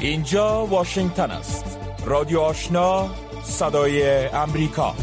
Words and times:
اینجا 0.00 0.66
واشنگتن 0.66 1.30
است. 1.30 1.78
رادیو 2.06 2.40
آشنا 2.40 3.10
صدای 3.44 4.26
امریکا. 4.26 4.94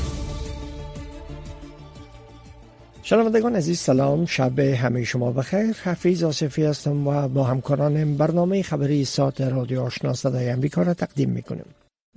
شنوندگان 3.03 3.55
عزیز 3.55 3.79
سلام. 3.79 4.25
شب 4.25 4.59
همه 4.59 5.03
شما 5.03 5.31
بخیر. 5.31 5.75
حفیظ 5.83 6.23
آصفی 6.23 6.63
هستم 6.63 7.07
و 7.07 7.27
با 7.27 7.43
همکارانم 7.43 8.17
برنامه 8.17 8.61
خبری 8.61 9.05
ساعت 9.05 9.41
رادیو 9.41 9.81
آشنا 9.81 10.13
صدای 10.13 10.49
امریکا 10.49 10.81
را 10.81 10.93
تقدیم 10.93 11.29
می‌کنیم. 11.29 11.65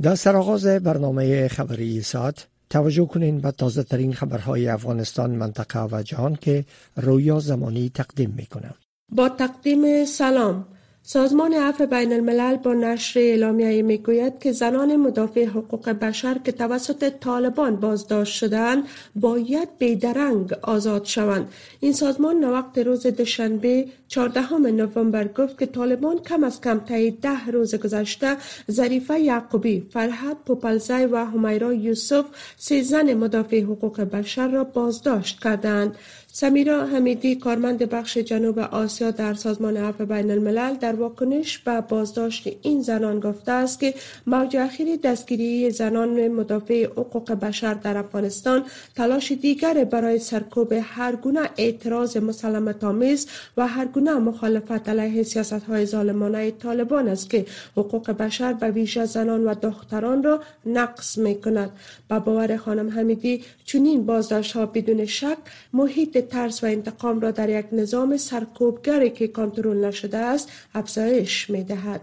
در 0.02 0.14
سرآغاز 0.14 0.66
برنامه 0.66 1.48
خبری 1.48 2.02
ساعت 2.02 2.46
توجه 2.70 3.06
کنین 3.06 3.40
به 3.40 3.50
تازه 3.50 3.82
ترین 3.82 4.12
خبرهای 4.12 4.68
افغانستان 4.68 5.30
منطقه 5.30 5.86
و 5.92 6.02
جهان 6.02 6.36
که 6.36 6.64
رویا 6.96 7.40
زمانی 7.40 7.90
تقدیم 7.94 8.34
می‌کنم 8.36 8.74
با 9.12 9.28
تقدیم 9.28 10.04
سلام. 10.04 10.66
سازمان 11.02 11.54
عفو 11.54 11.86
بین 11.86 12.12
الملل 12.12 12.56
با 12.56 12.74
نشر 12.74 13.20
اعلامیه 13.20 13.82
می‌گوید 13.82 14.38
که 14.38 14.52
زنان 14.52 14.96
مدافع 14.96 15.44
حقوق 15.44 15.88
بشر 15.88 16.38
که 16.44 16.52
توسط 16.52 17.12
طالبان 17.20 17.76
بازداشت 17.76 18.34
شدند 18.34 18.84
باید 19.16 19.68
بیدرنگ 19.78 20.52
آزاد 20.62 21.04
شوند. 21.04 21.48
این 21.80 21.92
سازمان 21.92 22.44
وقت 22.44 22.78
روز 22.78 23.06
دوشنبه 23.06 23.86
14 24.08 24.52
نوامبر 24.52 25.28
گفت 25.28 25.58
که 25.58 25.66
طالبان 25.66 26.18
کم 26.18 26.44
از 26.44 26.60
کم 26.60 26.78
طی 26.78 27.10
ده 27.10 27.46
روز 27.46 27.74
گذشته 27.74 28.36
ظریفه 28.70 29.20
یعقوبی 29.20 29.86
فرحت 29.92 30.36
پوپلزای 30.46 31.06
و 31.06 31.16
همیرا 31.16 31.72
یوسف 31.72 32.24
سه 32.56 32.82
زن 32.82 33.14
مدافع 33.14 33.62
حقوق 33.62 34.00
بشر 34.00 34.48
را 34.48 34.64
بازداشت 34.64 35.40
کردند 35.42 35.96
سمیرا 36.32 36.86
حمیدی 36.86 37.34
کارمند 37.36 37.78
بخش 37.78 38.18
جنوب 38.18 38.58
آسیا 38.58 39.10
در 39.10 39.34
سازمان 39.34 39.76
عفو 39.76 40.06
بین 40.06 40.30
الملل 40.30 40.74
در 40.74 40.92
واکنش 40.92 41.58
به 41.58 41.80
بازداشت 41.80 42.48
این 42.62 42.82
زنان 42.82 43.20
گفته 43.20 43.52
است 43.52 43.80
که 43.80 43.94
موج 44.26 44.56
اخیر 44.56 44.96
دستگیری 44.96 45.70
زنان 45.70 46.28
مدافع 46.28 46.84
حقوق 46.84 47.32
بشر 47.32 47.74
در 47.74 47.96
افغانستان 47.96 48.64
تلاش 48.96 49.32
دیگر 49.32 49.84
برای 49.84 50.18
سرکوب 50.18 50.72
هر 50.82 51.16
گونه 51.16 51.50
اعتراض 51.56 52.16
مسلمت 52.16 52.84
آمیز 52.84 53.26
و 53.56 53.66
هر 53.66 53.84
گونه 53.84 54.14
مخالفت 54.14 54.88
علیه 54.88 55.22
سیاست 55.22 55.52
های 55.52 55.86
ظالمانه 55.86 56.50
طالبان 56.50 57.08
است 57.08 57.30
که 57.30 57.46
حقوق 57.76 58.10
بشر 58.10 58.52
به 58.52 58.70
ویژه 58.70 59.04
زنان 59.04 59.44
و 59.44 59.54
دختران 59.54 60.22
را 60.22 60.40
نقض 60.66 61.18
می 61.18 61.40
کند. 61.40 61.70
به 62.08 62.18
باور 62.18 62.56
خانم 62.56 62.90
حمیدی 62.90 63.44
چنین 63.64 64.06
بازداشت 64.06 64.52
ها 64.52 64.66
بدون 64.66 65.04
شک 65.04 65.38
محیط 65.72 66.19
ترس 66.22 66.64
و 66.64 66.66
انتقام 66.66 67.20
را 67.20 67.30
در 67.30 67.48
یک 67.48 67.66
نظام 67.72 68.16
سرکوبگری 68.16 69.10
که 69.10 69.28
کنترل 69.28 69.84
نشده 69.84 70.18
است 70.18 70.48
افزایش 70.74 71.50
می 71.50 71.64
دهد. 71.64 72.00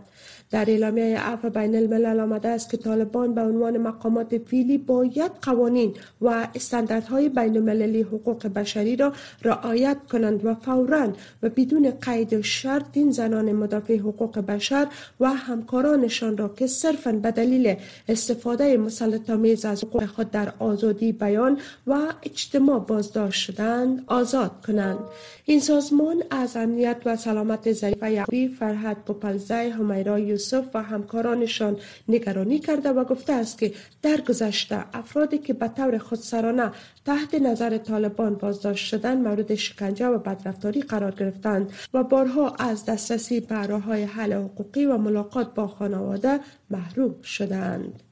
در 0.52 0.70
اعلامیه 0.70 1.20
عفو 1.20 1.50
بین 1.50 1.76
الملل 1.76 2.20
آمده 2.20 2.50
است 2.50 2.70
که 2.70 2.78
طالبان 2.78 3.34
به 3.34 3.42
عنوان 3.42 3.78
مقامات 3.78 4.38
فیلی 4.38 4.78
باید 4.78 5.31
قوانین 5.42 5.94
و 6.22 6.48
استانداردهای 6.56 7.30
بین 7.30 7.58
المللی 7.58 8.02
حقوق 8.02 8.48
بشری 8.48 8.95
را 8.95 9.14
رعایت 9.44 9.98
کنند 10.12 10.45
و 10.45 10.56
فورا 10.56 11.14
و 11.44 11.50
بدون 11.50 11.92
قید 12.02 12.34
و 12.34 12.42
شرط 12.42 12.86
این 12.94 13.12
زنان 13.12 13.52
مدافع 13.52 13.98
حقوق 13.98 14.39
بشر 14.39 14.88
و 15.20 15.34
همکارانشان 15.34 16.38
را 16.38 16.50
که 16.50 16.67
صرفا 16.67 17.11
به 17.11 17.32
دلیل 17.32 17.76
استفاده 18.09 18.78
مسلط 18.78 19.30
از 19.66 19.84
حقوق 19.84 20.06
خود 20.06 20.32
در 20.32 20.54
آزادی 20.59 21.11
بیان 21.11 21.59
و 21.88 21.98
اجتماع 22.23 22.80
بازداشت 22.80 23.42
شدند 23.42 24.04
آزاد 24.08 24.52
کنند. 24.67 25.00
این 25.45 25.59
سازمان 25.59 26.23
از 26.30 26.58
امنیت 26.58 26.98
و 27.06 27.16
سلامت 27.16 27.73
ظریف 27.73 28.04
یعقوبی 28.04 28.48
فرحت 28.48 28.98
پوپلزای 29.06 29.70
همیرا 29.70 30.20
یوسف 30.38 30.66
و 30.74 30.84
همکارانشان 30.84 31.78
نگرانی 32.08 32.60
کرده 32.60 32.89
و 32.89 33.04
گفته 33.04 33.34
است 33.34 33.58
که 33.60 33.73
در 34.02 34.22
گذشته 34.22 34.86
افرادی 34.94 35.38
که 35.38 35.54
به 35.54 35.67
طور 35.67 35.98
خودسرانه 35.98 36.72
تحت 37.06 37.36
نظر 37.36 37.78
طالبان 37.78 38.36
بازداشت 38.36 38.86
شدن 38.86 39.22
مورد 39.22 39.56
شکنجه 39.56 40.08
و 40.08 40.17
بدرفتاری 40.17 40.82
قرار 40.82 41.11
گرفتند 41.11 41.73
و 41.94 42.04
بارها 42.04 42.50
از 42.50 42.86
دسترسی 42.86 43.39
به 43.39 43.56
های 43.56 44.04
حل 44.04 44.34
حقوقی 44.34 44.86
و 44.86 44.98
ملاقات 44.98 45.54
با 45.54 45.67
خانواده 45.67 46.40
محروم 46.70 47.22
شدند. 47.22 48.07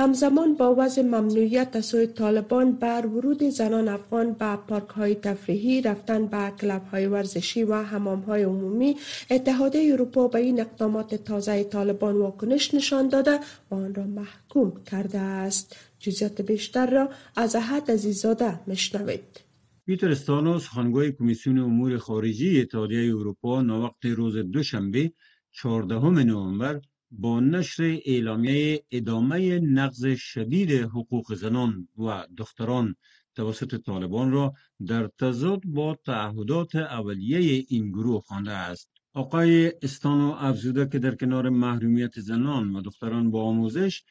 همزمان 0.00 0.54
با 0.54 0.74
وضع 0.78 1.02
ممنوعیت 1.02 1.76
از 1.76 1.86
سوی 1.86 2.06
طالبان 2.06 2.72
بر 2.72 3.06
ورود 3.06 3.42
زنان 3.42 3.88
افغان 3.88 4.32
به 4.32 4.56
پارک 4.56 4.88
های 4.88 5.14
تفریحی 5.14 5.82
رفتن 5.82 6.26
به 6.26 6.52
کلب 6.60 6.82
های 6.84 7.06
ورزشی 7.06 7.62
و 7.62 7.82
حمام 7.82 8.20
های 8.20 8.42
عمومی 8.42 8.96
اتحادیه 9.30 9.92
اروپا 9.92 10.28
به 10.28 10.38
این 10.38 10.60
اقدامات 10.60 11.14
تازه 11.14 11.64
طالبان 11.64 12.16
واکنش 12.16 12.74
نشان 12.74 13.08
داده 13.08 13.40
و 13.70 13.74
آن 13.74 13.94
را 13.94 14.04
محکوم 14.04 14.84
کرده 14.90 15.18
است. 15.18 15.76
جزیات 15.98 16.40
بیشتر 16.40 16.90
را 16.90 17.08
از 17.36 17.56
احد 17.56 17.90
عزیزاده 17.90 18.70
مشنوید 18.70 19.40
پیتر 19.86 20.10
استانوس 20.10 20.68
خانگوی 20.68 21.12
کمیسیون 21.12 21.58
امور 21.58 21.98
خارجی 21.98 22.60
اتحادیه 22.60 23.16
اروپا 23.16 23.62
نوقت 23.62 24.04
روز 24.04 24.36
دوشنبه 24.36 25.12
14 25.50 26.24
نوامبر 26.24 26.80
با 27.10 27.40
نشر 27.40 28.00
اعلامیه 28.04 28.84
ادامه 28.90 29.58
نقض 29.58 30.06
شدید 30.16 30.70
حقوق 30.70 31.34
زنان 31.34 31.88
و 31.98 32.26
دختران 32.36 32.96
توسط 33.34 33.80
طالبان 33.80 34.30
را 34.30 34.54
در 34.86 35.06
تضاد 35.18 35.60
با 35.64 35.98
تعهدات 36.04 36.76
اولیه 36.76 37.64
این 37.68 37.88
گروه 37.88 38.20
خوانده 38.20 38.50
است 38.52 38.90
آقای 39.14 39.72
استانو 39.82 40.34
افزوده 40.38 40.88
که 40.88 40.98
در 40.98 41.14
کنار 41.14 41.48
محرومیت 41.48 42.20
زنان 42.20 42.76
و 42.76 42.82
دختران 42.82 43.30
با 43.30 43.42
آموزش 43.42 44.02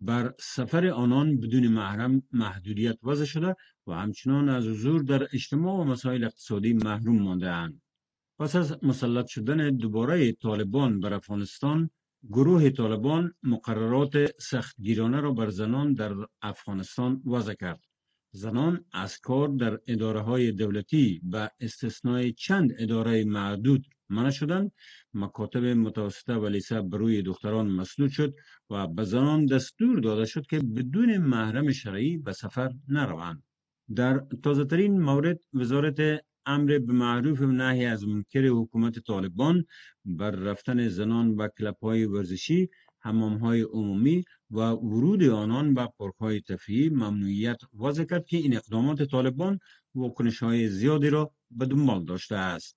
بر 0.00 0.34
سفر 0.40 0.86
آنان 0.86 1.36
بدون 1.40 1.68
محرم 1.68 2.22
محدودیت 2.32 2.98
وضع 3.02 3.24
شده 3.24 3.54
و 3.86 3.92
همچنان 3.92 4.48
از 4.48 4.66
حضور 4.66 5.02
در 5.02 5.22
اجتماع 5.32 5.80
و 5.80 5.84
مسائل 5.84 6.24
اقتصادی 6.24 6.72
محروم 6.72 7.22
مانده 7.22 7.50
اند. 7.50 7.82
پس 8.38 8.56
از 8.56 8.78
مسلط 8.82 9.26
شدن 9.26 9.76
دوباره 9.76 10.32
طالبان 10.32 11.00
بر 11.00 11.14
افغانستان 11.14 11.90
گروه 12.30 12.70
طالبان 12.70 13.34
مقررات 13.42 14.40
سختگیرانه 14.40 15.20
را 15.20 15.32
بر 15.32 15.50
زنان 15.50 15.92
در 15.94 16.14
افغانستان 16.42 17.22
وضع 17.26 17.54
کرد. 17.54 17.80
زنان 18.32 18.84
از 18.92 19.18
کار 19.18 19.48
در 19.48 19.78
اداره 19.86 20.20
های 20.20 20.52
دولتی 20.52 21.20
به 21.24 21.50
استثنای 21.60 22.32
چند 22.32 22.72
اداره 22.78 23.24
معدود 23.24 23.86
منع 24.08 24.30
شدند 24.30 24.72
مکاتب 25.14 25.64
متوسطه 25.64 26.34
و 26.34 26.46
لیسه 26.46 26.82
بروی 26.82 27.22
دختران 27.22 27.68
مسدود 27.68 28.10
شد 28.10 28.34
و 28.70 28.86
به 28.86 29.04
زنان 29.04 29.46
دستور 29.46 30.00
داده 30.00 30.24
شد 30.24 30.46
که 30.46 30.58
بدون 30.58 31.18
محرم 31.18 31.72
شرعی 31.72 32.16
به 32.16 32.32
سفر 32.32 32.70
نروند 32.88 33.42
در 33.94 34.26
تازه 34.42 34.64
ترین 34.64 35.00
مورد 35.00 35.40
وزارت 35.52 36.24
امر 36.46 36.78
به 36.78 36.92
معروف 36.92 37.40
و 37.40 37.46
نهی 37.46 37.84
از 37.84 38.04
منکر 38.08 38.46
حکومت 38.46 38.98
طالبان 38.98 39.64
بر 40.04 40.30
رفتن 40.30 40.88
زنان 40.88 41.36
به 41.36 41.52
کلپ 41.58 41.84
های 41.84 42.04
ورزشی 42.04 42.68
حمام 43.00 43.36
های 43.36 43.60
عمومی 43.62 44.24
و 44.50 44.60
ورود 44.60 45.22
آنان 45.22 45.74
به 45.74 45.88
پارک 45.98 46.14
های 46.14 46.40
تفریحی 46.40 46.88
ممنوعیت 46.88 47.60
وضع 47.80 48.04
کرد 48.04 48.26
که 48.26 48.36
این 48.36 48.56
اقدامات 48.56 49.02
طالبان 49.02 49.58
واکنش 49.94 50.42
های 50.42 50.68
زیادی 50.68 51.10
را 51.10 51.32
به 51.50 51.66
دنبال 51.66 52.04
داشته 52.04 52.36
است. 52.36 52.76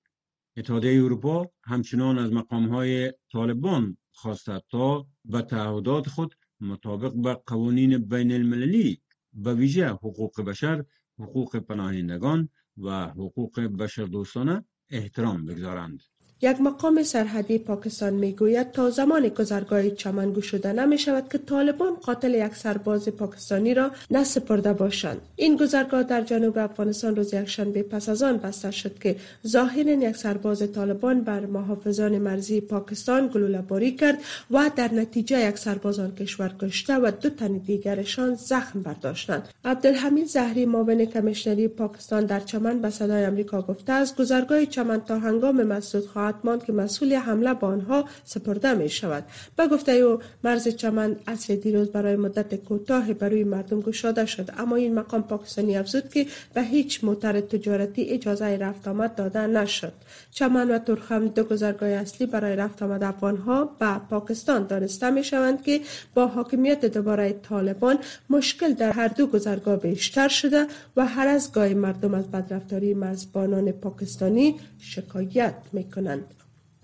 اتحادیه 0.57 1.03
اروپا 1.03 1.51
همچنان 1.63 2.17
از 2.17 2.33
مقام 2.33 2.69
های 2.69 3.13
طالبان 3.31 3.97
خواسته 4.11 4.61
تا 4.72 5.07
به 5.25 5.41
تعهدات 5.41 6.09
خود 6.09 6.35
مطابق 6.59 7.13
به 7.13 7.33
قوانین 7.33 7.97
بین 7.97 8.31
المللی 8.31 9.01
به 9.33 9.53
ویژه 9.53 9.88
حقوق 9.89 10.41
بشر 10.41 10.83
حقوق 11.19 11.57
پناهندگان 11.57 12.50
و 12.77 13.07
حقوق 13.07 13.59
بشردوستانه 13.59 14.65
احترام 14.89 15.45
بگذارند. 15.45 16.03
یک 16.42 16.62
مقام 16.62 17.04
سرحدی 17.04 17.57
پاکستان 17.57 18.13
می‌گوید 18.13 18.72
تا 18.72 18.89
زمان 18.89 19.28
گذرگاه 19.28 19.89
چمنگو 19.89 20.42
شده 20.42 20.74
نمی 20.74 20.98
شود 20.98 21.24
که 21.31 21.38
طالبان 21.38 21.95
قاتل 21.95 22.34
یک 22.34 22.56
سرباز 22.56 23.10
پاکستانی 23.10 23.74
را 23.74 23.92
نسپرده 24.12 24.74
باشند. 24.74 25.22
این 25.36 25.57
گذرگاه 25.57 26.04
در 26.04 26.22
جنوب 26.22 26.57
افغانستان 26.57 27.16
روز 27.16 27.34
یکشنبه 27.34 27.84
پس 27.84 28.10
از 28.10 28.24
آن 28.24 28.38
بسته 28.38 28.72
شد 28.72 29.00
که 29.00 29.16
ظاهرا 29.48 29.92
یک 29.92 30.16
سرباز 30.16 30.72
طالبان 30.72 31.22
بر 31.22 31.45
محافظان 31.45 32.18
مرزی 32.18 32.62
پاکستان 32.62 33.28
گلوله 33.28 33.62
باری 33.62 33.92
کرد 33.92 34.19
و 34.51 34.72
در 34.75 34.94
نتیجه 34.94 35.50
یک 35.50 35.57
سرباز 35.57 36.00
آن 36.00 36.16
کشور 36.16 36.51
کشته 36.62 36.95
و 36.95 37.12
دو 37.22 37.30
تن 37.30 37.57
دیگرشان 37.57 38.36
زخم 38.36 38.81
برداشتند. 38.81 39.50
عبدالحمید 39.66 40.28
زهری 40.28 40.66
معاون 40.66 41.06
کمیشنری 41.06 41.68
پاکستان 41.68 42.25
در 42.25 42.40
چمن 42.40 42.80
به 42.80 42.90
صدای 42.90 43.25
آمریکا 43.25 43.62
گفته 43.62 43.94
است 43.94 44.18
گذرگاه 44.18 44.66
چمن 44.66 45.01
تا 45.01 45.19
هنگام 45.19 45.63
مسعود 45.63 46.06
خواهد 46.06 46.26
ماند 46.44 46.63
که 46.63 46.74
مسئول 46.74 47.13
حمله 47.13 47.53
به 47.53 47.68
آنها 47.68 48.06
سپرده 48.24 48.74
می 48.74 48.89
شود 48.89 49.24
به 49.56 49.68
گفته 49.68 49.91
او 49.91 50.19
مرز 50.44 50.68
چمن 50.68 51.15
اصل 51.27 51.56
دیروز 51.56 51.89
برای 51.89 52.15
مدت 52.15 52.56
کوتاه 52.56 53.13
برای 53.13 53.44
مردم 53.44 53.81
گشاده 53.81 54.25
شد. 54.25 54.50
اما 54.57 54.75
این 54.75 54.94
مقام 54.94 55.24
پاکستانی 55.24 55.77
افزود 55.77 56.09
که 56.09 56.25
به 56.53 56.63
هیچ 56.63 57.03
موتر 57.03 57.41
تجارتی 57.41 58.03
اجازه 58.03 58.57
رفت 58.57 58.88
آمد 58.88 59.15
داده 59.15 59.47
نشد. 59.47 59.94
چمن 60.31 60.71
و 60.71 60.77
ترخم 60.77 61.27
دو 61.27 61.44
گذرگاه 61.44 61.89
اصلی 61.89 62.27
برای 62.27 62.56
رفت 62.56 62.83
آمد 62.83 63.03
افغانها 63.03 63.65
به 63.65 64.01
پاکستان 64.09 64.68
دانسته 64.68 65.09
می 65.09 65.23
شوند 65.23 65.63
که 65.63 65.81
با 66.13 66.27
حاکمیت 66.27 66.85
دوباره 66.85 67.33
طالبان 67.33 68.00
مشکل 68.30 68.73
در 68.73 68.91
هر 68.91 69.07
دو 69.07 69.27
گذرگاه 69.27 69.75
بیشتر 69.75 70.27
شده 70.27 70.68
و 70.97 71.06
هر 71.06 71.27
از 71.27 71.51
گاه 71.51 71.73
مردم 71.73 72.13
از 72.13 72.31
بدرفتاری 72.31 72.94
مرزبانان 72.94 73.71
پاکستانی 73.71 74.56
شکایت 74.80 75.56
می 75.73 75.83
کنند. 75.83 76.17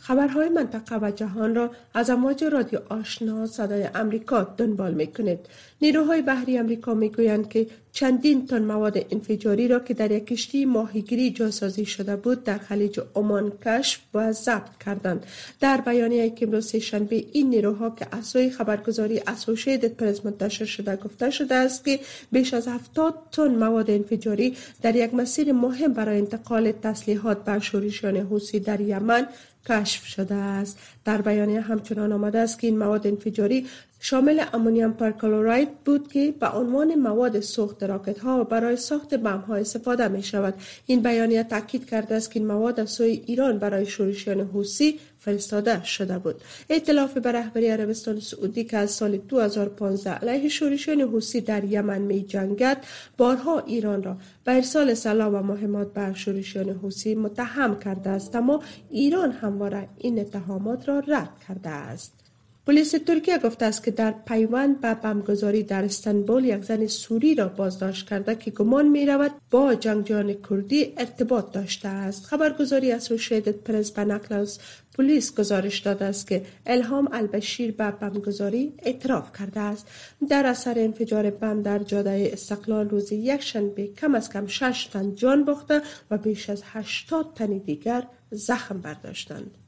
خبرهای 0.04 0.50
منطقه 0.50 0.98
و 0.98 1.12
جهان 1.12 1.56
را 1.56 1.72
از 1.94 2.10
امواج 2.10 2.44
رادیو 2.44 2.80
آشنا 2.90 3.48
صدای 3.48 3.90
امریکا 3.96 4.44
دنبال 4.44 4.94
می 4.94 5.08
کنید. 5.08 5.40
نیروهای 5.82 6.22
بحری 6.22 6.58
امریکا 6.58 6.94
می 6.94 7.10
گویند 7.10 7.50
که 7.50 7.68
چندین 7.92 8.48
تن 8.48 8.62
مواد 8.62 8.98
انفجاری 9.12 9.68
را 9.68 9.80
که 9.80 9.94
در 9.94 10.12
یک 10.12 10.28
کشتی 10.28 10.66
ماهیگیری 10.66 11.32
جاسازی 11.32 11.86
شده 11.86 12.16
بود 12.16 12.44
در 12.44 12.58
خلیج 12.58 13.00
عمان 13.16 13.52
کشف 13.66 14.02
و 14.14 14.32
ضبط 14.32 14.78
کردند 14.86 15.26
در 15.60 15.82
بیانیه 15.82 16.30
که 16.30 16.46
امروز 16.46 16.76
شنبه 16.76 17.26
این 17.32 17.50
نیروها 17.50 17.90
که 17.90 18.08
اسوی 18.12 18.50
خبرگزاری 18.50 19.22
اسوسییتد 19.28 19.94
پرس 19.94 20.26
منتشر 20.26 20.66
شده 20.66 20.96
گفته 20.96 21.30
شده 21.30 21.56
است 21.56 21.86
که 21.86 22.00
بیش 22.32 22.54
از 22.54 22.68
70 22.68 23.14
تن 23.32 23.56
مواد 23.56 23.92
انفجاری 23.92 24.58
در 24.82 24.96
یک 24.96 25.14
مسیر 25.14 25.52
مهم 25.52 25.94
برای 25.94 26.18
انتقال 26.18 26.72
تسلیحات 26.72 27.44
به 27.44 27.60
شورشیان 27.60 28.18
حوثی 28.18 28.60
در 28.60 28.82
یمن 28.82 29.28
کشف 29.65 30.06
شده 30.06 30.36
است. 30.36 30.80
در 31.06 31.21
بیانیه 31.21 31.62
همچنان 31.62 32.12
آمده 32.12 32.39
است 32.39 32.60
که 32.60 32.68
این 32.68 32.77
مواد 32.77 33.07
انفجاری 33.07 33.68
شامل 34.06 34.44
امونیم 34.54 34.92
پرکلوراید 34.92 35.70
بود 35.86 36.12
که 36.12 36.34
به 36.40 36.50
عنوان 36.50 36.96
مواد 36.96 37.40
سوخت 37.40 37.84
راکت 37.84 38.20
ها 38.20 38.42
و 38.42 38.44
برای 38.44 38.76
ساخت 38.76 39.14
بم 39.14 39.38
ها 39.38 39.56
استفاده 39.56 40.08
می 40.08 40.24
شود 40.24 40.54
این 40.86 41.02
بیانیه 41.02 41.44
تاکید 41.44 41.90
کرده 41.90 42.16
است 42.16 42.32
که 42.32 42.40
این 42.40 42.48
مواد 42.48 42.80
از 42.80 42.90
سوی 42.90 43.24
ایران 43.26 43.60
برای 43.60 43.86
شورشیان 43.86 44.40
حوسی 44.42 45.00
فرستاده 45.20 45.84
شده 45.84 46.20
بود. 46.20 46.36
ائتلاف 46.70 47.18
به 47.18 47.32
رهبری 47.32 47.68
عربستان 47.68 48.20
سعودی 48.20 48.64
که 48.64 48.78
از 48.78 48.92
سال 48.92 49.18
2015 49.18 50.12
علیه 50.12 50.50
شورشیان 50.50 51.02
حوسی 51.02 51.42
در 51.42 51.64
یمن 51.64 52.02
می 52.02 52.24
جنگد 52.24 52.86
بارها 53.18 53.60
ایران 53.60 54.04
را 54.04 54.18
به 54.44 54.56
ارسال 54.56 54.94
سلاح 54.94 55.28
و 55.28 55.44
مهمات 55.44 55.94
بر 55.94 56.14
شورشیان 56.14 56.70
حوسی 56.70 57.16
متهم 57.16 57.80
کرده 57.80 58.10
است 58.10 58.36
اما 58.36 58.64
ایران 58.90 59.32
همواره 59.32 59.90
این 59.98 60.20
اتهامات 60.20 60.90
را 60.90 61.00
رد 61.00 61.30
کرده 61.48 61.70
است. 61.70 62.23
پلیس 62.68 62.92
ترکیه 62.92 63.38
گفته 63.38 63.65
است 63.65 63.83
که 63.83 63.92
در 63.92 64.12
پیوند 64.27 64.81
به 64.81 64.94
بمگذاری 64.94 65.63
در 65.63 65.86
استانبول 65.86 66.45
یک 66.45 66.63
زن 66.63 66.88
سوری 66.88 67.36
را 67.36 67.48
بازداشت 67.48 68.10
کرده 68.10 68.36
که 68.36 68.51
گمان 68.51 68.88
می 68.88 69.06
رود 69.06 69.31
با 69.51 69.75
جنگجویان 69.75 70.36
کردی 70.50 70.94
ارتباط 70.98 71.51
داشته 71.51 71.88
است. 71.88 72.25
خبرگزاری 72.25 72.92
اسوسییتد 72.92 73.51
پرس 73.56 73.92
به 73.92 74.06
نقل 74.06 74.36
از 74.36 74.60
پلیس 74.98 75.36
گزارش 75.36 75.80
داده 75.80 76.06
است 76.06 76.27
که 76.27 76.45
الهام 76.65 77.10
البشیر 77.12 77.71
به 77.71 77.92
بمگذاری 77.92 78.74
اعتراف 78.80 79.38
کرده 79.39 79.60
است. 79.60 79.88
در 80.30 80.45
اثر 80.45 80.80
انفجار 80.80 81.30
بم 81.30 81.62
در 81.62 81.80
جاده 81.80 82.30
استقلال 82.33 82.89
روز 82.89 83.12
یک 83.12 83.42
شنبه 83.42 83.88
کم 83.88 84.15
از 84.15 84.30
کم 84.30 84.48
شش 84.48 84.89
تن 84.94 85.15
جان 85.15 85.45
باخته 85.45 85.81
و 86.12 86.18
بیش 86.18 86.50
از 86.50 86.62
هشتاد 86.65 87.25
تن 87.36 87.57
دیگر 87.57 88.07
زخم 88.31 88.81
برداشتند. 88.81 89.62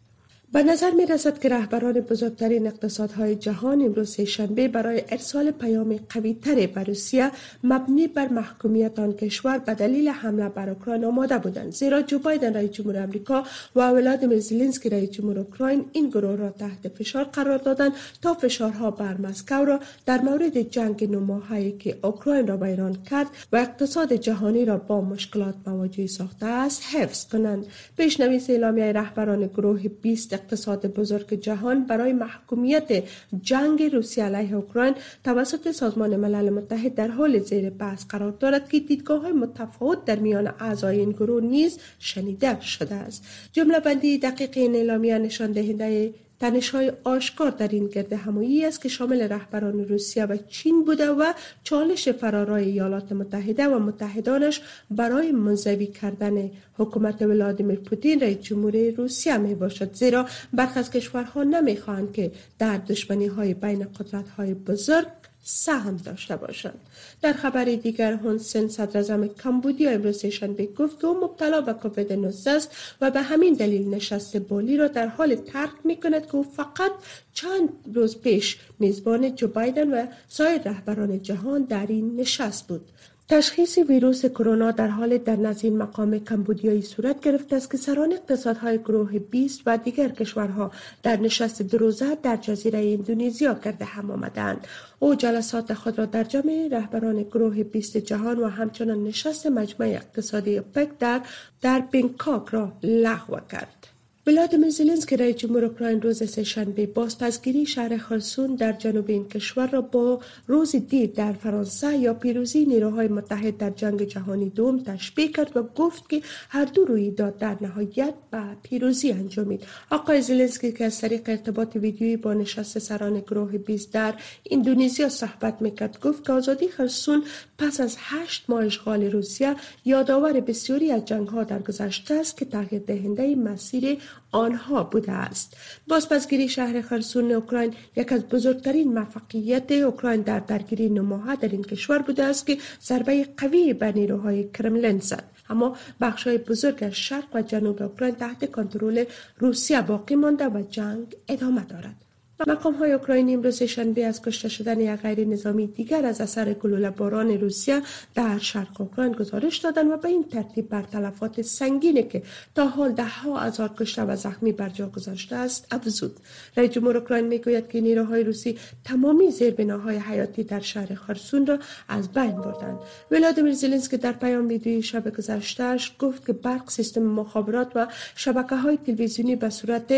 به 0.53 0.63
نظر 0.63 0.91
می 0.91 1.05
رسد 1.05 1.39
که 1.39 1.49
رهبران 1.49 1.93
بزرگترین 1.93 2.67
اقتصادهای 2.67 3.35
جهان 3.35 3.81
امروز 3.81 4.21
شنبه 4.21 4.67
برای 4.67 5.03
ارسال 5.09 5.51
پیام 5.51 5.99
قوی 6.09 6.33
تر 6.33 6.67
به 6.67 6.83
روسیه 6.83 7.31
مبنی 7.63 8.07
بر 8.07 8.27
محکومیت 8.27 8.99
آن 8.99 9.13
کشور 9.13 9.57
به 9.57 9.73
دلیل 9.73 10.09
حمله 10.09 10.49
بر 10.49 10.69
اوکراین 10.69 11.05
آماده 11.05 11.37
بودند 11.37 11.71
زیرا 11.71 12.01
جو 12.01 12.19
بایدن 12.19 12.53
رئیس 12.53 12.71
جمهور 12.71 12.97
آمریکا 12.97 13.43
و 13.75 13.89
ولادیمیر 13.89 14.39
زلنسکی 14.39 14.89
رئیس 14.89 15.09
جمهور 15.09 15.39
اوکراین 15.39 15.85
این 15.91 16.09
گروه 16.09 16.35
را 16.35 16.49
تحت 16.49 16.87
فشار 16.87 17.23
قرار 17.23 17.57
دادند 17.57 17.91
تا 18.21 18.33
فشارها 18.33 18.91
بر 18.91 19.17
مسکو 19.17 19.65
را 19.65 19.79
در 20.05 20.21
مورد 20.21 20.61
جنگ 20.61 21.11
نماهایی 21.11 21.71
که 21.71 21.97
اوکراین 22.03 22.47
را 22.47 22.57
به 22.57 22.65
ایران 22.65 22.97
کرد 23.09 23.27
و 23.51 23.57
اقتصاد 23.57 24.13
جهانی 24.13 24.65
را 24.65 24.77
با 24.77 25.01
مشکلات 25.01 25.55
مواجه 25.67 26.07
ساخته 26.07 26.45
است 26.45 26.83
حفظ 26.95 27.25
کنند. 27.27 27.65
پیشنویس 27.97 28.49
اعلامیه 28.49 28.91
رهبران 28.91 29.47
گروه 29.47 29.87
20 29.87 30.34
اقتصاد 30.35 30.85
بزرگ 30.87 31.33
جهان 31.33 31.85
برای 31.85 32.13
محکومیت 32.13 33.03
جنگ 33.41 33.83
روسیه 33.83 34.23
علیه 34.23 34.55
اوکراین 34.55 34.93
توسط 35.23 35.71
سازمان 35.71 36.15
ملل 36.15 36.49
متحد 36.49 36.95
در 36.95 37.07
حال 37.07 37.39
زیر 37.39 37.69
بحث 37.69 38.05
قرار 38.05 38.31
دارد 38.31 38.69
که 38.69 38.79
دیدگاه 38.79 39.21
های 39.21 39.31
متفاوت 39.31 40.05
در 40.05 40.19
میان 40.19 40.47
اعضای 40.59 40.99
این 40.99 41.11
گروه 41.11 41.43
نیز 41.43 41.79
شنیده 41.99 42.61
شده 42.61 42.95
است. 42.95 43.23
جمله 43.51 43.79
بندی 43.79 44.17
دقیق 44.17 44.49
این 44.57 44.75
اعلامیه 44.75 45.17
نشان 45.17 45.51
دهنده 45.51 46.13
تنش 46.39 46.69
های 46.69 46.91
آشکار 47.03 47.49
در 47.49 47.67
این 47.67 47.87
گرد 47.87 48.13
همایی 48.13 48.65
است 48.65 48.81
که 48.81 48.89
شامل 48.89 49.21
رهبران 49.21 49.87
روسیه 49.87 50.25
و 50.25 50.37
چین 50.49 50.85
بوده 50.85 51.09
و 51.09 51.33
چالش 51.63 52.09
فرارای 52.09 52.63
ایالات 52.63 53.11
متحده 53.11 53.67
و 53.67 53.79
متحدانش 53.79 54.61
برای 54.91 55.31
منزوی 55.31 55.87
کردن 55.87 56.51
حکومت 56.77 57.21
ولادیمیر 57.21 57.79
پوتین 57.79 58.19
رئیس 58.19 58.37
جمهوری 58.37 58.91
روسیه 58.91 59.37
می 59.37 59.55
باشد. 59.55 59.93
زیرا 59.93 60.25
برخی 60.53 60.79
از 60.79 60.91
کشورها 60.91 61.43
نمی‌خواهند 61.43 62.13
که 62.13 62.31
در 62.59 62.77
دشمنی 62.77 63.27
های 63.27 63.53
بین 63.53 63.87
قدرت 63.99 64.29
های 64.29 64.53
بزرگ 64.53 65.07
سهم 65.47 65.97
داشته 65.97 66.35
باشند. 66.35 66.79
در 67.21 67.33
خبر 67.33 67.65
دیگر 67.65 68.13
هونسن 68.13 68.67
صدر 68.67 69.27
کمبودیا 69.27 69.91
امروز 69.91 70.25
شنبه 70.25 70.65
گفت 70.65 70.99
که 70.99 71.07
او 71.07 71.23
مبتلا 71.23 71.61
به 71.61 71.73
کووید 71.73 72.13
19 72.13 72.51
است 72.51 72.71
و 73.01 73.11
به 73.11 73.21
همین 73.21 73.53
دلیل 73.53 73.89
نشست 73.89 74.39
بولی 74.39 74.77
را 74.77 74.87
در 74.87 75.07
حال 75.07 75.35
ترک 75.35 75.71
می 75.83 75.95
کند 75.95 76.25
که 76.25 76.35
او 76.35 76.43
فقط 76.43 76.91
چند 77.33 77.69
روز 77.93 78.21
پیش 78.21 78.57
میزبان 78.79 79.35
جو 79.35 79.47
بایدن 79.47 79.93
و 79.93 80.07
سایر 80.27 80.61
رهبران 80.61 81.21
جهان 81.21 81.63
در 81.63 81.85
این 81.89 82.15
نشست 82.15 82.67
بود. 82.67 82.85
تشخیص 83.29 83.77
ویروس 83.77 84.25
کرونا 84.25 84.71
در 84.71 84.87
حال 84.87 85.17
در 85.17 85.35
نزین 85.35 85.77
مقام 85.77 86.19
کمبودیایی 86.19 86.81
صورت 86.81 87.19
گرفته 87.19 87.55
است 87.55 87.71
که 87.71 87.77
سران 87.77 88.13
اقتصادهای 88.13 88.77
گروه 88.77 89.19
20 89.19 89.61
و 89.65 89.77
دیگر 89.77 90.09
کشورها 90.09 90.71
در 91.03 91.15
نشست 91.15 91.61
دروزه 91.61 92.17
در 92.23 92.37
جزیره 92.37 92.79
اندونزیا 92.79 93.53
کرده 93.53 93.85
هم 93.85 94.11
آمدند. 94.11 94.67
او 94.99 95.15
جلسات 95.15 95.73
خود 95.73 95.97
را 95.97 96.05
در 96.05 96.23
جمع 96.23 96.67
رهبران 96.71 97.23
گروه 97.23 97.63
20 97.63 97.97
جهان 97.97 98.39
و 98.39 98.47
همچنان 98.47 99.03
نشست 99.03 99.47
مجمع 99.47 99.87
اقتصادی 99.87 100.59
پک 100.59 100.97
در 100.99 101.21
در 101.61 101.79
بینکاک 101.79 102.47
را 102.47 102.73
لغو 102.83 103.39
کرد. 103.51 103.94
ولادیمیر 104.27 104.69
زلنسکی 104.69 105.17
رئیس 105.17 105.35
جمهور 105.35 105.65
اوکراین 105.65 106.01
روز 106.01 106.29
سهشنبه 106.29 106.85
بازپسگیری 106.85 107.65
شهر 107.65 107.97
خرسون 107.97 108.55
در 108.55 108.71
جنوب 108.71 109.09
این 109.09 109.27
کشور 109.27 109.67
را 109.67 109.81
با 109.81 110.19
روز 110.47 110.75
دید 110.75 111.13
در 111.13 111.33
فرانسه 111.33 111.97
یا 111.97 112.13
پیروزی 112.13 112.65
نیروهای 112.65 113.07
متحد 113.07 113.57
در 113.57 113.69
جنگ 113.69 114.03
جهانی 114.03 114.49
دوم 114.49 114.83
تشبیه 114.83 115.27
کرد 115.27 115.57
و 115.57 115.63
گفت 115.63 116.09
که 116.09 116.21
هر 116.49 116.65
دو 116.65 116.85
رویداد 116.85 117.37
در 117.37 117.57
نهایت 117.61 118.13
به 118.31 118.41
پیروزی 118.63 119.11
انجامید 119.11 119.63
آقای 119.89 120.21
زلنسکی 120.21 120.71
که 120.71 120.85
از 120.85 121.01
طریق 121.01 121.21
ارتباط 121.25 121.75
ویدیویی 121.75 122.17
با 122.17 122.33
نشست 122.33 122.79
سران 122.79 123.19
گروه 123.19 123.57
20 123.57 123.91
در 123.91 124.13
اندونزیا 124.51 125.09
صحبت 125.09 125.61
می‌کرد 125.61 125.99
گفت 125.99 126.25
که 126.25 126.33
آزادی 126.33 126.67
خرسون 126.67 127.23
پس 127.57 127.79
از 127.79 127.95
هشت 127.99 128.45
ماه 128.49 128.65
اشغال 128.65 129.03
روسیه 129.03 129.55
یادآور 129.85 130.39
بسیاری 130.39 130.91
از 130.91 131.05
جنگ 131.05 131.27
ها 131.27 131.43
در 131.43 131.59
گذشته 131.59 132.13
است 132.13 132.37
که 132.37 132.45
تغییر 132.45 132.81
دهنده 132.81 133.35
مسیر 133.35 133.97
آنها 134.31 134.83
بوده 134.83 135.11
است. 135.11 135.57
بازپسگیری 135.87 136.49
شهر 136.49 136.81
خرسون 136.81 137.31
اوکراین 137.31 137.73
یک 137.95 138.11
از 138.11 138.25
بزرگترین 138.29 138.93
موفقیت 138.93 139.71
اوکراین 139.71 140.21
در 140.21 140.39
درگیری 140.39 140.89
نماها 140.89 141.35
در 141.35 141.49
این 141.49 141.63
کشور 141.63 141.99
بوده 141.99 142.23
است 142.23 142.47
که 142.47 142.57
ضربه 142.81 143.27
قوی 143.37 143.73
به 143.73 143.91
نیروهای 143.91 144.49
کرملین 144.53 144.99
زد. 144.99 145.23
اما 145.49 145.77
های 146.25 146.37
بزرگ 146.37 146.83
از 146.83 146.93
شرق 146.93 147.27
و 147.33 147.41
جنوب 147.41 147.81
اوکراین 147.81 148.15
تحت 148.15 148.51
کنترل 148.51 149.05
روسیه 149.39 149.81
باقی 149.81 150.15
مانده 150.15 150.47
و 150.47 150.61
جنگ 150.69 151.15
ادامه 151.27 151.63
دارد. 151.63 152.04
مقام 152.39 152.73
های 152.73 152.91
اوکراینی 152.91 153.33
امروز 153.33 153.63
شنبه 153.63 154.05
از 154.05 154.21
کشته 154.21 154.49
شدن 154.49 154.79
یک 154.79 154.99
غیر 155.01 155.27
نظامی 155.27 155.67
دیگر 155.67 156.05
از 156.05 156.21
اثر 156.21 156.53
گلوله 156.53 156.89
باران 156.89 157.31
روسیه 157.31 157.81
در 158.15 158.37
شرق 158.37 158.81
اوکراین 158.81 159.11
گزارش 159.11 159.57
دادند 159.57 159.91
و 159.91 159.97
به 159.97 160.07
این 160.07 160.23
ترتیب 160.23 160.69
بر 160.69 160.81
تلفات 160.81 161.41
سنگینی 161.41 162.03
که 162.03 162.23
تا 162.55 162.67
حال 162.67 162.91
ده 162.91 163.07
ها 163.07 163.39
هزار 163.39 163.71
کشته 163.77 164.01
و 164.01 164.15
زخمی 164.15 164.51
بر 164.51 164.69
جا 164.69 164.87
گذاشته 164.87 165.35
است 165.35 165.67
افزود. 165.71 166.19
رئیس 166.57 166.71
جمهور 166.71 166.97
اوکراین 166.97 167.27
می‌گوید 167.27 167.69
که 167.69 167.81
نیروهای 167.81 168.23
روسی 168.23 168.57
تمامی 168.83 169.31
زیربناهای 169.31 169.97
حیاتی 169.97 170.43
در 170.43 170.59
شهر 170.59 170.95
خرسون 170.95 171.45
را 171.45 171.59
از 171.87 172.11
بین 172.11 172.31
بردند. 172.31 172.79
ولادیمیر 173.11 173.53
زلنسکی 173.53 173.97
در 173.97 174.11
پیام 174.11 174.47
ویدیویی 174.47 174.81
شب 174.81 175.17
گذشتهش 175.17 175.95
گفت 175.99 176.25
که 176.25 176.33
برق 176.33 176.69
سیستم 176.69 177.03
مخابرات 177.03 177.71
و 177.75 177.87
شبکه 178.15 178.55
های 178.55 178.77
تلویزیونی 178.77 179.35
به 179.35 179.49
صورت 179.49 179.93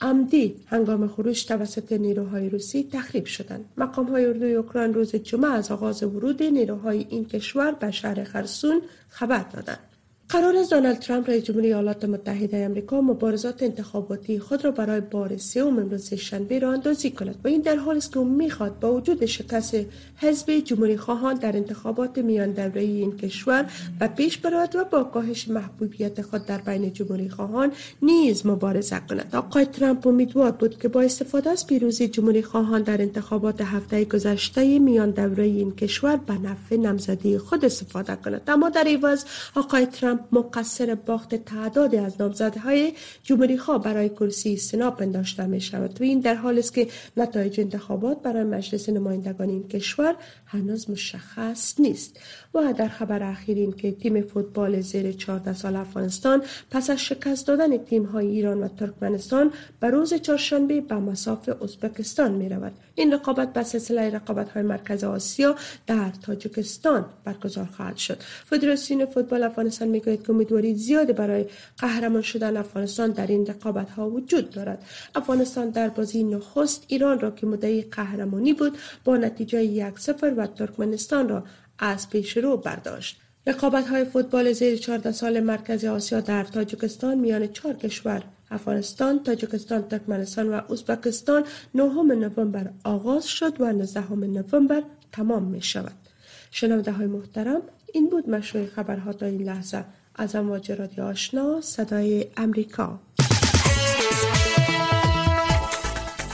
عمدی 0.00 0.56
هنگام 0.66 1.08
خروج 1.08 1.44
توسط 1.46 1.92
نیروهای 1.92 2.48
روسی 2.48 2.88
تخریب 2.92 3.24
شدند. 3.24 3.64
مقام 3.76 4.06
های 4.06 4.26
اردوی 4.26 4.54
اوکراین 4.54 4.94
روز 4.94 5.14
جمعه 5.16 5.50
از 5.50 5.70
آغاز 5.70 6.02
ورود 6.02 6.42
نیروهای 6.42 7.06
این 7.08 7.24
کشور 7.24 7.72
به 7.72 7.90
شهر 7.90 8.24
خرسون 8.24 8.82
خبر 9.08 9.42
دادند. 9.42 9.93
قرار 10.28 10.56
است 10.56 10.70
دونالد 10.70 10.98
ترامپ 10.98 11.30
رئیس 11.30 11.44
جمهوری 11.44 11.66
ایالات 11.66 12.04
متحده 12.04 12.66
آمریکا 12.66 13.00
مبارزات 13.00 13.62
انتخاباتی 13.62 14.38
خود 14.38 14.64
را 14.64 14.70
برای 14.70 15.00
بار 15.00 15.36
سوم 15.36 15.78
امروز 15.78 16.14
شنبه 16.14 16.58
را 16.58 16.72
اندازی 16.72 17.10
کند. 17.10 17.40
و 17.44 17.48
این 17.48 17.60
در 17.60 17.76
حالی 17.76 17.98
است 17.98 18.12
که 18.12 18.18
او 18.18 18.24
می‌خواد 18.24 18.78
با 18.78 18.94
وجود 18.94 19.26
شکست 19.26 19.76
حزب 20.16 20.52
جمهوری 20.52 20.96
خواهان 20.96 21.34
در 21.34 21.56
انتخابات 21.56 22.18
میان 22.18 22.50
دوره 22.50 22.80
این 22.80 23.16
کشور 23.16 23.70
و 24.00 24.08
پیش 24.08 24.38
برود 24.38 24.76
و 24.76 24.84
با 24.84 25.04
کاهش 25.04 25.48
محبوبیت 25.48 26.22
خود 26.22 26.46
در 26.46 26.58
بین 26.58 26.92
جمهوری 26.92 27.28
خواهان 27.28 27.72
نیز 28.02 28.46
مبارزه 28.46 29.00
کند. 29.08 29.36
آقای 29.36 29.64
ترامپ 29.64 30.06
امیدوار 30.06 30.50
بود 30.50 30.78
که 30.78 30.88
با 30.88 31.00
استفاده 31.00 31.50
از 31.50 31.66
پیروزی 31.66 32.08
جمهوری 32.08 32.42
خواهان 32.42 32.82
در 32.82 33.02
انتخابات 33.02 33.60
هفته 33.60 34.04
گذشته 34.04 34.78
میان 34.78 35.10
دوره 35.10 35.44
این 35.44 35.72
کشور 35.72 36.16
به 36.16 36.34
نفع 36.38 36.76
نامزدی 36.76 37.38
خود 37.38 37.64
استفاده 37.64 38.16
کند. 38.16 38.42
اما 38.48 38.68
در 38.68 38.84
عوض 38.88 39.24
آقای 39.54 39.86
ترامپ 39.86 40.13
مقصر 40.32 40.94
باخت 40.94 41.34
تعدادی 41.34 41.96
از 41.96 42.20
نامزدهای 42.20 42.92
جمهوری 43.22 43.58
خواه 43.58 43.82
برای 43.82 44.08
کرسی 44.08 44.56
سنا 44.56 44.90
پنداشته 44.90 45.46
می 45.46 45.60
شود. 45.60 46.00
و 46.00 46.04
این 46.04 46.20
در 46.20 46.34
حال 46.34 46.58
است 46.58 46.74
که 46.74 46.88
نتایج 47.16 47.60
انتخابات 47.60 48.22
برای 48.22 48.44
مجلس 48.44 48.88
نمایندگان 48.88 49.48
این 49.48 49.68
کشور 49.68 50.14
هنوز 50.46 50.90
مشخص 50.90 51.80
نیست. 51.80 52.20
و 52.54 52.72
در 52.72 52.88
خبر 52.88 53.22
اخیر 53.22 53.56
این 53.56 53.72
که 53.72 53.92
تیم 53.92 54.22
فوتبال 54.22 54.80
زیر 54.80 55.12
14 55.12 55.52
سال 55.52 55.76
افغانستان 55.76 56.42
پس 56.70 56.90
از 56.90 56.98
شکست 56.98 57.46
دادن 57.46 57.76
تیم 57.76 58.04
های 58.04 58.26
ایران 58.26 58.60
و 58.60 58.68
ترکمنستان 58.68 59.52
به 59.80 59.90
روز 59.90 60.14
چهارشنبه 60.14 60.80
به 60.80 60.94
مساف 60.94 61.48
ازبکستان 61.62 62.32
می 62.32 62.48
رود 62.48 62.72
این 62.94 63.12
رقابت 63.12 63.52
به 63.52 63.62
سلسله 63.62 64.10
رقابت 64.10 64.50
های 64.50 64.62
مرکز 64.62 65.04
آسیا 65.04 65.56
در 65.86 66.10
تاجیکستان 66.22 67.04
برگزار 67.24 67.64
خواهد 67.76 67.96
شد. 67.96 68.22
فدراسیون 68.22 69.06
فوتبال 69.06 69.42
افغانستان 69.42 69.88
می 69.88 70.00
که 70.00 70.18
امیدواری 70.28 70.74
زیادی 70.74 71.12
برای 71.12 71.46
قهرمان 71.78 72.22
شدن 72.22 72.56
افغانستان 72.56 73.10
در 73.10 73.26
این 73.26 73.46
رقابت 73.46 73.90
ها 73.90 74.10
وجود 74.10 74.50
دارد. 74.50 74.84
افغانستان 75.14 75.70
در 75.70 75.88
بازی 75.88 76.24
نخست 76.24 76.84
ایران 76.88 77.20
را 77.20 77.30
که 77.30 77.46
مدعی 77.46 77.82
قهرمانی 77.82 78.52
بود 78.52 78.78
با 79.04 79.16
نتیجه 79.16 79.64
یک 79.64 79.98
سفر 79.98 80.34
و 80.36 80.46
ترکمنستان 80.46 81.28
را 81.28 81.44
از 81.78 82.10
پیش 82.10 82.36
رو 82.36 82.56
برداشت. 82.56 83.20
رقابت 83.46 83.88
های 83.88 84.04
فوتبال 84.04 84.52
زیر 84.52 84.76
14 84.76 85.12
سال 85.12 85.40
مرکز 85.40 85.84
آسیا 85.84 86.20
در 86.20 86.44
تاجیکستان 86.44 87.18
میان 87.18 87.46
چهار 87.46 87.74
کشور 87.74 88.22
افغانستان، 88.50 89.22
تاجیکستان، 89.22 89.88
ترکمنستان 89.88 90.48
و 90.48 90.60
ازبکستان 90.72 91.44
نهم 91.74 92.12
نوامبر 92.12 92.70
آغاز 92.84 93.26
شد 93.26 93.60
و 93.60 93.72
19 93.72 94.12
نوامبر 94.12 94.82
تمام 95.12 95.42
می 95.42 95.62
شود. 95.62 95.92
شنونده 96.50 96.92
های 96.92 97.06
محترم 97.06 97.62
این 97.92 98.10
بود 98.10 98.28
مشروع 98.30 98.66
خبرها 98.66 99.12
تا 99.12 99.26
این 99.26 99.42
لحظه. 99.42 99.84
از 100.16 100.34
امواج 100.34 100.72
رادیو 100.72 101.04
آشنا 101.04 101.60
صدای 101.60 102.26
امریکا. 102.36 102.98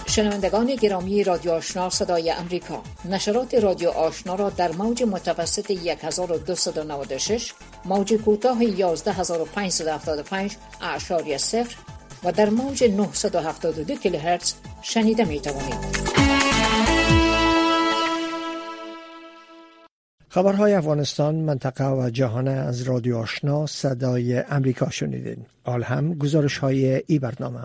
شنوندگان 0.07 0.75
گرامی 0.75 1.25
رادیو 1.25 1.53
آشنا 1.53 1.91
صدای 1.91 2.31
امریکا. 2.31 2.83
نشرات 3.05 3.55
رادیو 3.55 3.89
آشنا 3.89 4.35
را 4.35 4.51
در 4.51 4.73
موج 4.73 5.03
متوسط 5.03 5.71
1296 5.71 7.53
موج 7.85 8.15
کوتاه 8.15 8.63
11575 8.63 10.57
اعشاری 10.81 11.39
صفر 11.39 11.77
و 12.25 12.33
در 12.33 12.51
موج 12.51 12.85
972 12.85 13.95
کیلوهرتز 13.95 14.55
شنیده 14.83 15.25
می 15.25 15.41
توانید. 15.41 16.11
خبرهای 20.29 20.75
افغانستان 20.75 21.35
منطقه 21.35 21.85
و 21.85 22.11
جهان 22.11 22.49
از 22.49 22.83
رادیو 22.83 23.17
آشنا 23.17 23.67
صدای 23.67 24.39
امریکا 24.39 24.91
شنیدین 24.91 25.47
آل 25.65 25.83
هم 25.83 26.15
گزارش 26.15 26.59
های 26.59 27.03
ای 27.07 27.19
برنامه 27.19 27.61